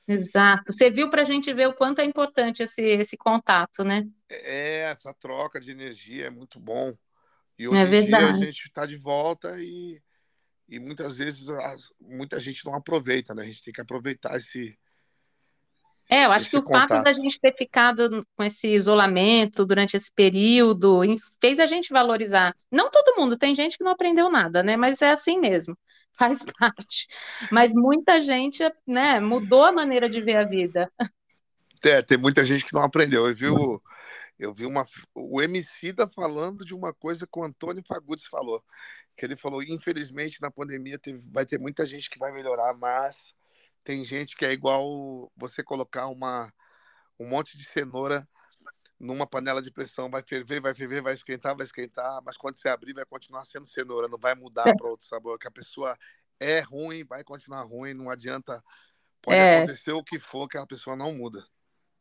Exato. 0.07 0.73
Você 0.73 0.91
viu 0.91 1.09
para 1.09 1.23
a 1.23 1.25
gente 1.25 1.53
ver 1.53 1.67
o 1.67 1.75
quanto 1.75 2.01
é 2.01 2.05
importante 2.05 2.63
esse, 2.63 2.83
esse 2.83 3.17
contato, 3.17 3.85
né? 3.85 4.07
É, 4.29 4.91
essa 4.91 5.15
troca 5.15 5.61
de 5.61 5.71
energia 5.71 6.27
é 6.27 6.31
muito 6.31 6.61
bom. 6.61 6.95
E 7.59 7.65
é 7.65 7.69
hoje 7.69 7.81
é 7.81 8.01
em 8.01 8.07
dia 8.07 8.19
a 8.19 8.33
gente 8.33 8.67
está 8.67 8.85
de 8.85 8.97
volta 8.97 9.57
e 9.61 10.03
e 10.69 10.79
muitas 10.79 11.19
vezes 11.19 11.47
muita 12.01 12.41
gente 12.41 12.65
não 12.65 12.75
aproveita, 12.75 13.35
né? 13.35 13.43
A 13.43 13.47
gente 13.47 13.63
tem 13.63 13.73
que 13.73 13.81
aproveitar 13.81 14.37
esse. 14.37 14.79
É, 16.11 16.27
eu 16.27 16.33
acho 16.33 16.51
que 16.51 16.57
o 16.57 16.63
contato. 16.63 16.91
fato 16.91 17.05
da 17.05 17.13
gente 17.13 17.41
ter 17.41 17.55
ficado 17.57 18.27
com 18.37 18.45
esse 18.45 18.69
isolamento 18.69 19.65
durante 19.65 19.97
esse 19.97 20.13
período 20.13 21.01
fez 21.41 21.59
a 21.59 21.67
gente 21.67 21.93
valorizar. 21.93 22.55
Não 22.71 22.91
todo 22.91 23.17
mundo, 23.17 23.39
tem 23.39 23.55
gente 23.55 23.79
que 23.79 23.85
não 23.85 23.93
aprendeu 23.93 24.31
nada, 24.31 24.63
né? 24.63 24.77
Mas 24.77 25.01
é 25.01 25.11
assim 25.11 25.39
mesmo, 25.39 25.77
faz 26.13 26.43
parte. 26.43 27.07
Mas 27.51 27.73
muita 27.73 28.21
gente, 28.21 28.63
né, 28.87 29.19
mudou 29.19 29.65
a 29.65 29.73
maneira 29.73 30.09
de 30.09 30.21
ver 30.21 30.37
a 30.37 30.45
vida. 30.45 30.91
É, 31.83 32.03
tem 32.03 32.19
muita 32.19 32.45
gente 32.45 32.65
que 32.65 32.75
não 32.75 32.83
aprendeu. 32.83 33.29
Eu 33.29 33.35
vi, 33.35 33.47
Eu 34.39 34.53
vi 34.53 34.67
uma, 34.67 34.87
o 35.15 35.41
Emicida 35.41 36.09
falando 36.09 36.65
de 36.65 36.75
uma 36.75 36.93
coisa 36.93 37.27
que 37.27 37.39
o 37.39 37.45
Antônio 37.45 37.85
Fagundes 37.87 38.27
falou. 38.27 38.63
Que 39.17 39.25
ele 39.25 39.37
falou, 39.37 39.63
infelizmente, 39.63 40.41
na 40.41 40.51
pandemia 40.51 40.99
teve, 40.99 41.21
vai 41.31 41.47
ter 41.47 41.59
muita 41.59 41.87
gente 41.87 42.11
que 42.11 42.19
vai 42.19 42.33
melhorar, 42.33 42.75
mas 42.75 43.34
tem 43.85 44.05
gente 44.05 44.37
que 44.37 44.45
é 44.45 44.53
igual 44.53 45.31
você 45.37 45.63
colocar 45.63 46.09
uma, 46.09 46.51
um 47.21 47.29
monte 47.29 47.57
de 47.57 47.65
cenoura 47.65 48.27
numa 48.99 49.27
panela 49.27 49.61
de 49.61 49.71
pressão, 49.71 50.11
vai 50.11 50.23
ferver, 50.23 50.61
vai 50.61 50.75
ferver, 50.75 51.03
vai 51.03 51.13
esquentar, 51.13 51.55
vai 51.55 51.67
esquentar, 51.67 52.23
mas 52.25 52.37
quando 52.37 52.59
você 52.59 52.69
abrir 52.69 52.95
vai 52.95 53.05
continuar 53.05 53.45
sendo 53.45 53.67
cenoura, 53.67 54.09
não 54.09 54.19
vai 54.19 54.35
mudar 54.35 54.67
é. 54.67 54.75
para 54.75 54.89
outro 54.89 55.07
sabor, 55.07 55.39
que 55.39 55.47
a 55.47 55.51
pessoa 55.51 55.97
é 56.41 56.61
ruim, 56.61 57.05
vai 57.05 57.23
continuar 57.23 57.63
ruim, 57.63 57.93
não 57.93 58.09
adianta, 58.09 58.63
pode 59.21 59.37
é. 59.37 59.59
acontecer 59.59 59.93
o 59.93 60.03
que 60.03 60.19
for, 60.19 60.49
que 60.49 60.57
a 60.57 60.67
pessoa 60.67 60.97
não 60.97 61.15
muda. 61.15 61.45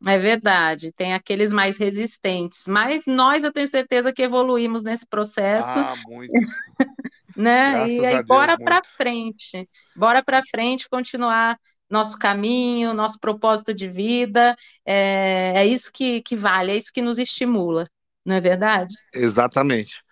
É 0.06 0.18
verdade, 0.18 0.92
tem 0.92 1.14
aqueles 1.14 1.52
mais 1.52 1.76
resistentes, 1.76 2.66
mas 2.66 3.04
nós 3.06 3.44
eu 3.44 3.52
tenho 3.52 3.68
certeza 3.68 4.12
que 4.12 4.22
evoluímos 4.22 4.82
nesse 4.82 5.06
processo. 5.06 5.78
Ah, 5.78 5.94
muito. 6.06 6.32
né? 7.36 7.72
Graças 7.72 7.90
e 7.90 8.06
aí, 8.06 8.14
Deus, 8.16 8.26
bora 8.26 8.58
para 8.58 8.82
frente, 8.84 9.68
bora 9.96 10.22
para 10.22 10.42
frente, 10.50 10.88
continuar 10.88 11.58
nosso 11.88 12.18
caminho, 12.18 12.94
nosso 12.94 13.18
propósito 13.18 13.74
de 13.74 13.88
vida, 13.88 14.56
é, 14.84 15.52
é 15.56 15.66
isso 15.66 15.92
que, 15.92 16.22
que 16.22 16.36
vale, 16.36 16.72
é 16.72 16.76
isso 16.76 16.92
que 16.92 17.02
nos 17.02 17.18
estimula, 17.18 17.84
não 18.24 18.36
é 18.36 18.40
verdade? 18.40 18.94
Exatamente. 19.12 20.02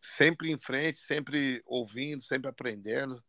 Sempre 0.00 0.50
em 0.50 0.58
frente, 0.58 0.98
sempre 0.98 1.62
ouvindo, 1.66 2.22
sempre 2.22 2.48
aprendendo, 2.48 3.22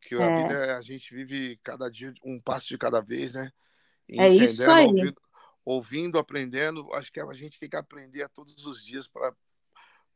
que 0.00 0.14
é. 0.14 0.22
a 0.22 0.36
vida 0.36 0.76
a 0.76 0.82
gente 0.82 1.14
vive 1.14 1.58
cada 1.62 1.90
dia 1.90 2.12
um 2.24 2.38
passo 2.38 2.68
de 2.68 2.78
cada 2.78 3.00
vez, 3.00 3.32
né? 3.32 3.50
E 4.08 4.20
é 4.20 4.28
isso 4.28 4.68
aí. 4.70 4.86
Ouvindo, 4.86 5.14
ouvindo, 5.64 6.18
aprendendo, 6.18 6.92
acho 6.94 7.12
que 7.12 7.20
a 7.20 7.34
gente 7.34 7.58
tem 7.58 7.68
que 7.68 7.76
aprender 7.76 8.22
a 8.22 8.28
todos 8.28 8.66
os 8.66 8.84
dias 8.84 9.08
para 9.08 9.34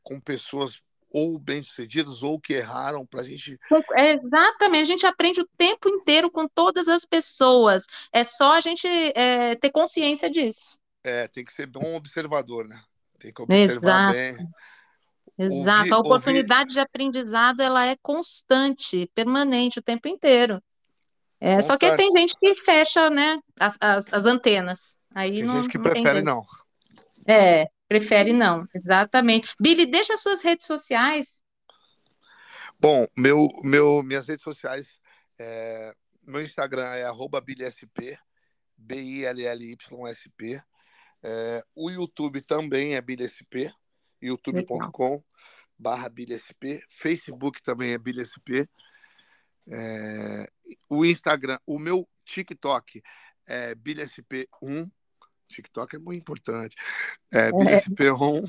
com 0.03 0.20
pessoas 0.20 0.81
ou 1.11 1.38
bem-sucedidas 1.38 2.23
ou 2.23 2.40
que 2.40 2.55
erraram 2.55 3.05
para 3.05 3.20
a 3.20 3.25
gente. 3.25 3.59
É, 3.94 4.12
exatamente, 4.12 4.83
a 4.83 4.85
gente 4.85 5.07
aprende 5.07 5.40
o 5.40 5.49
tempo 5.57 5.88
inteiro 5.88 6.31
com 6.31 6.46
todas 6.46 6.88
as 6.88 7.05
pessoas. 7.05 7.85
É 8.12 8.23
só 8.25 8.53
a 8.53 8.61
gente 8.61 8.87
é, 9.14 9.57
ter 9.57 9.70
consciência 9.70 10.31
disso. 10.31 10.79
É, 11.03 11.27
tem 11.29 11.44
que 11.44 11.53
ser 11.53 11.66
bom 11.66 11.96
observador, 11.96 12.66
né? 12.68 12.81
Tem 13.18 13.33
que 13.33 13.42
observar 13.42 14.14
Exato. 14.14 14.38
bem. 14.38 14.49
Exato, 15.38 15.81
ouvir, 15.81 15.94
a 15.94 15.99
oportunidade 15.99 16.61
ouvir... 16.62 16.75
de 16.75 16.81
aprendizado 16.81 17.61
ela 17.61 17.87
é 17.87 17.96
constante, 18.03 19.11
permanente, 19.14 19.79
o 19.79 19.83
tempo 19.83 20.07
inteiro. 20.07 20.62
É, 21.40 21.62
só 21.62 21.79
que 21.79 21.90
tem 21.96 22.12
gente 22.12 22.35
que 22.38 22.55
fecha, 22.57 23.09
né, 23.09 23.38
as, 23.59 23.77
as, 23.81 24.12
as 24.12 24.27
antenas. 24.27 24.99
Aí 25.14 25.37
tem 25.37 25.44
não, 25.44 25.55
gente 25.55 25.70
que 25.70 25.79
não 25.79 25.85
prefere 25.85 26.23
não. 26.23 26.42
É, 27.27 27.66
prefere 27.90 28.33
não, 28.33 28.68
exatamente. 28.72 29.53
Billy, 29.59 29.85
deixa 29.85 30.14
as 30.14 30.20
suas 30.20 30.42
redes 30.42 30.64
sociais. 30.64 31.42
Bom, 32.79 33.05
meu, 33.18 33.48
meu, 33.64 34.00
minhas 34.00 34.29
redes 34.29 34.44
sociais, 34.44 35.00
é, 35.37 35.92
meu 36.22 36.40
Instagram 36.40 36.87
é 36.94 37.05
BillySP, 37.44 38.16
B-I-L-L-Y-S-P. 38.76 40.62
É, 41.22 41.64
o 41.74 41.90
YouTube 41.90 42.40
também 42.42 42.94
é 42.94 43.00
BillySP, 43.00 43.74
youtube.com 44.22 45.22
barra 45.76 46.09
BillySP. 46.09 46.81
Facebook 46.88 47.61
também 47.61 47.92
é 47.92 47.98
BillySP. 47.98 48.68
É, 49.68 50.48
o 50.88 51.05
Instagram, 51.05 51.59
o 51.66 51.76
meu 51.76 52.09
TikTok 52.24 53.03
é 53.46 53.74
BillySP1. 53.74 54.88
TikTok 55.55 55.97
é 55.97 55.99
muito 55.99 56.21
importante. 56.21 56.77
É, 57.33 57.49
é. 57.49 57.51
BillySP1. 57.51 58.43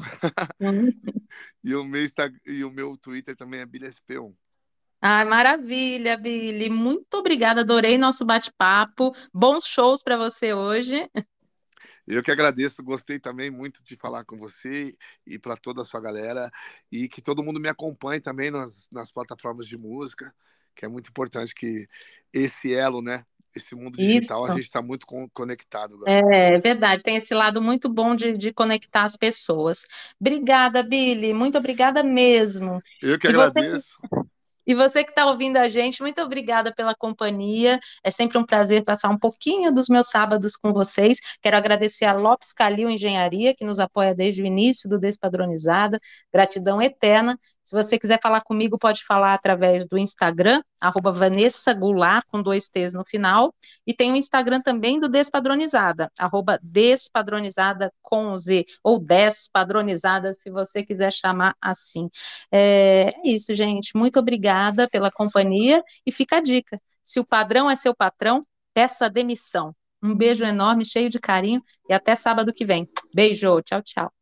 e, 1.64 1.76
o 1.76 1.84
meu 1.84 2.04
Instagram, 2.04 2.40
e 2.46 2.64
o 2.64 2.72
meu 2.72 2.98
Twitter 2.98 3.36
também 3.36 3.60
é 3.60 3.66
BillySP1. 3.66 4.34
Ah, 5.04 5.26
maravilha, 5.26 6.16
Billy. 6.16 6.70
Muito 6.70 7.16
obrigada, 7.16 7.62
adorei 7.62 7.98
nosso 7.98 8.24
bate-papo. 8.24 9.16
Bons 9.34 9.66
shows 9.66 10.04
para 10.04 10.16
você 10.16 10.54
hoje. 10.54 11.10
Eu 12.06 12.22
que 12.22 12.32
agradeço, 12.32 12.84
gostei 12.84 13.20
também 13.20 13.50
muito 13.50 13.84
de 13.84 13.96
falar 13.96 14.24
com 14.26 14.38
você 14.38 14.96
e 15.26 15.40
para 15.40 15.58
toda 15.58 15.82
a 15.82 15.86
sua 15.86 16.00
galera. 16.00 16.52
E 16.92 17.10
que 17.10 17.20
todo 17.20 17.44
mundo 17.44 17.60
me 17.60 17.68
acompanhe 17.68 18.20
também 18.20 18.52
nas, 18.52 18.88
nas 18.92 19.12
plataformas 19.12 19.66
de 19.66 19.76
música, 19.76 20.34
que 20.76 20.86
é 20.86 20.88
muito 20.88 21.10
importante 21.10 21.56
que 21.56 21.88
esse 22.32 22.72
elo, 22.72 23.02
né, 23.02 23.24
esse 23.56 23.76
mundo 23.76 23.98
digital, 23.98 24.44
Isso. 24.44 24.52
a 24.52 24.56
gente 24.56 24.66
está 24.66 24.82
muito 24.82 25.06
conectado. 25.34 25.98
É, 26.08 26.56
é 26.56 26.60
verdade, 26.60 27.04
tem 27.04 27.18
esse 27.18 27.34
lado 27.34 27.62
muito 27.62 27.90
bom 27.90 28.16
de, 28.16 28.38
de 28.38 28.54
conectar 28.54 29.04
as 29.04 29.18
pessoas. 29.18 29.86
Obrigada, 30.20 30.84
Billy, 30.84 31.34
muito 31.34 31.58
obrigada 31.58 32.04
mesmo. 32.04 32.82
Eu 33.02 33.18
que 33.20 33.28
e 33.28 33.30
agradeço. 33.30 33.98
Você... 34.02 34.32
E 34.66 34.76
você 34.76 35.04
que 35.04 35.10
está 35.10 35.26
ouvindo 35.26 35.58
a 35.58 35.68
gente, 35.68 36.02
muito 36.02 36.22
obrigada 36.22 36.74
pela 36.74 36.94
companhia. 36.96 37.80
É 38.04 38.12
sempre 38.12 38.38
um 38.38 38.46
prazer 38.46 38.84
passar 38.84 39.10
um 39.10 39.18
pouquinho 39.18 39.72
dos 39.72 39.90
meus 39.90 40.10
sábados 40.10 40.56
com 40.56 40.72
vocês. 40.72 41.18
Quero 41.42 41.58
agradecer 41.58 42.06
a 42.06 42.14
Lopes 42.14 42.54
Calil 42.54 42.90
Engenharia, 42.90 43.56
que 43.56 43.66
nos 43.66 43.80
apoia 43.80 44.14
desde 44.14 44.42
o 44.42 44.46
início 44.46 44.88
do 44.90 45.00
Despadronizada. 45.00 46.00
Gratidão 46.32 46.82
eterna. 46.82 47.38
Se 47.71 47.75
você 47.75 47.97
quiser 47.97 48.19
falar 48.21 48.41
comigo, 48.41 48.77
pode 48.77 49.05
falar 49.05 49.34
através 49.34 49.88
do 49.88 49.97
Instagram, 49.97 50.62
arroba 50.77 51.10
Vanessa 51.10 51.73
Goulart, 51.73 52.25
com 52.27 52.41
dois 52.41 52.67
T's 52.67 52.93
no 52.93 53.05
final, 53.05 53.55
e 53.88 53.93
tem 53.93 54.12
o 54.12 54.15
Instagram 54.17 54.60
também 54.60 54.99
do 54.99 55.07
Despadronizada, 55.07 56.12
arroba 56.19 56.60
Despadronizada 56.62 57.89
com 58.01 58.38
Z, 58.38 58.65
ou 58.84 58.99
Despadronizada, 58.99 60.34
se 60.34 60.51
você 60.51 60.84
quiser 60.84 61.13
chamar 61.13 61.55
assim. 61.62 62.10
É, 62.51 63.13
é 63.15 63.29
isso, 63.29 63.55
gente. 63.55 63.95
Muito 63.95 64.19
obrigada 64.19 64.89
pela 64.89 65.10
companhia, 65.10 65.81
e 66.05 66.12
fica 66.12 66.39
a 66.39 66.41
dica. 66.41 66.77
Se 67.01 67.21
o 67.21 67.25
padrão 67.25 67.71
é 67.71 67.77
seu 67.77 67.95
patrão, 67.95 68.41
peça 68.73 69.10
demissão. 69.10 69.73
Um 70.03 70.13
beijo 70.13 70.43
enorme, 70.43 70.86
cheio 70.86 71.10
de 71.10 71.21
carinho, 71.21 71.63
e 71.88 71.93
até 71.93 72.17
sábado 72.17 72.51
que 72.51 72.65
vem. 72.65 72.86
Beijo, 73.15 73.62
tchau, 73.62 73.81
tchau. 73.81 74.20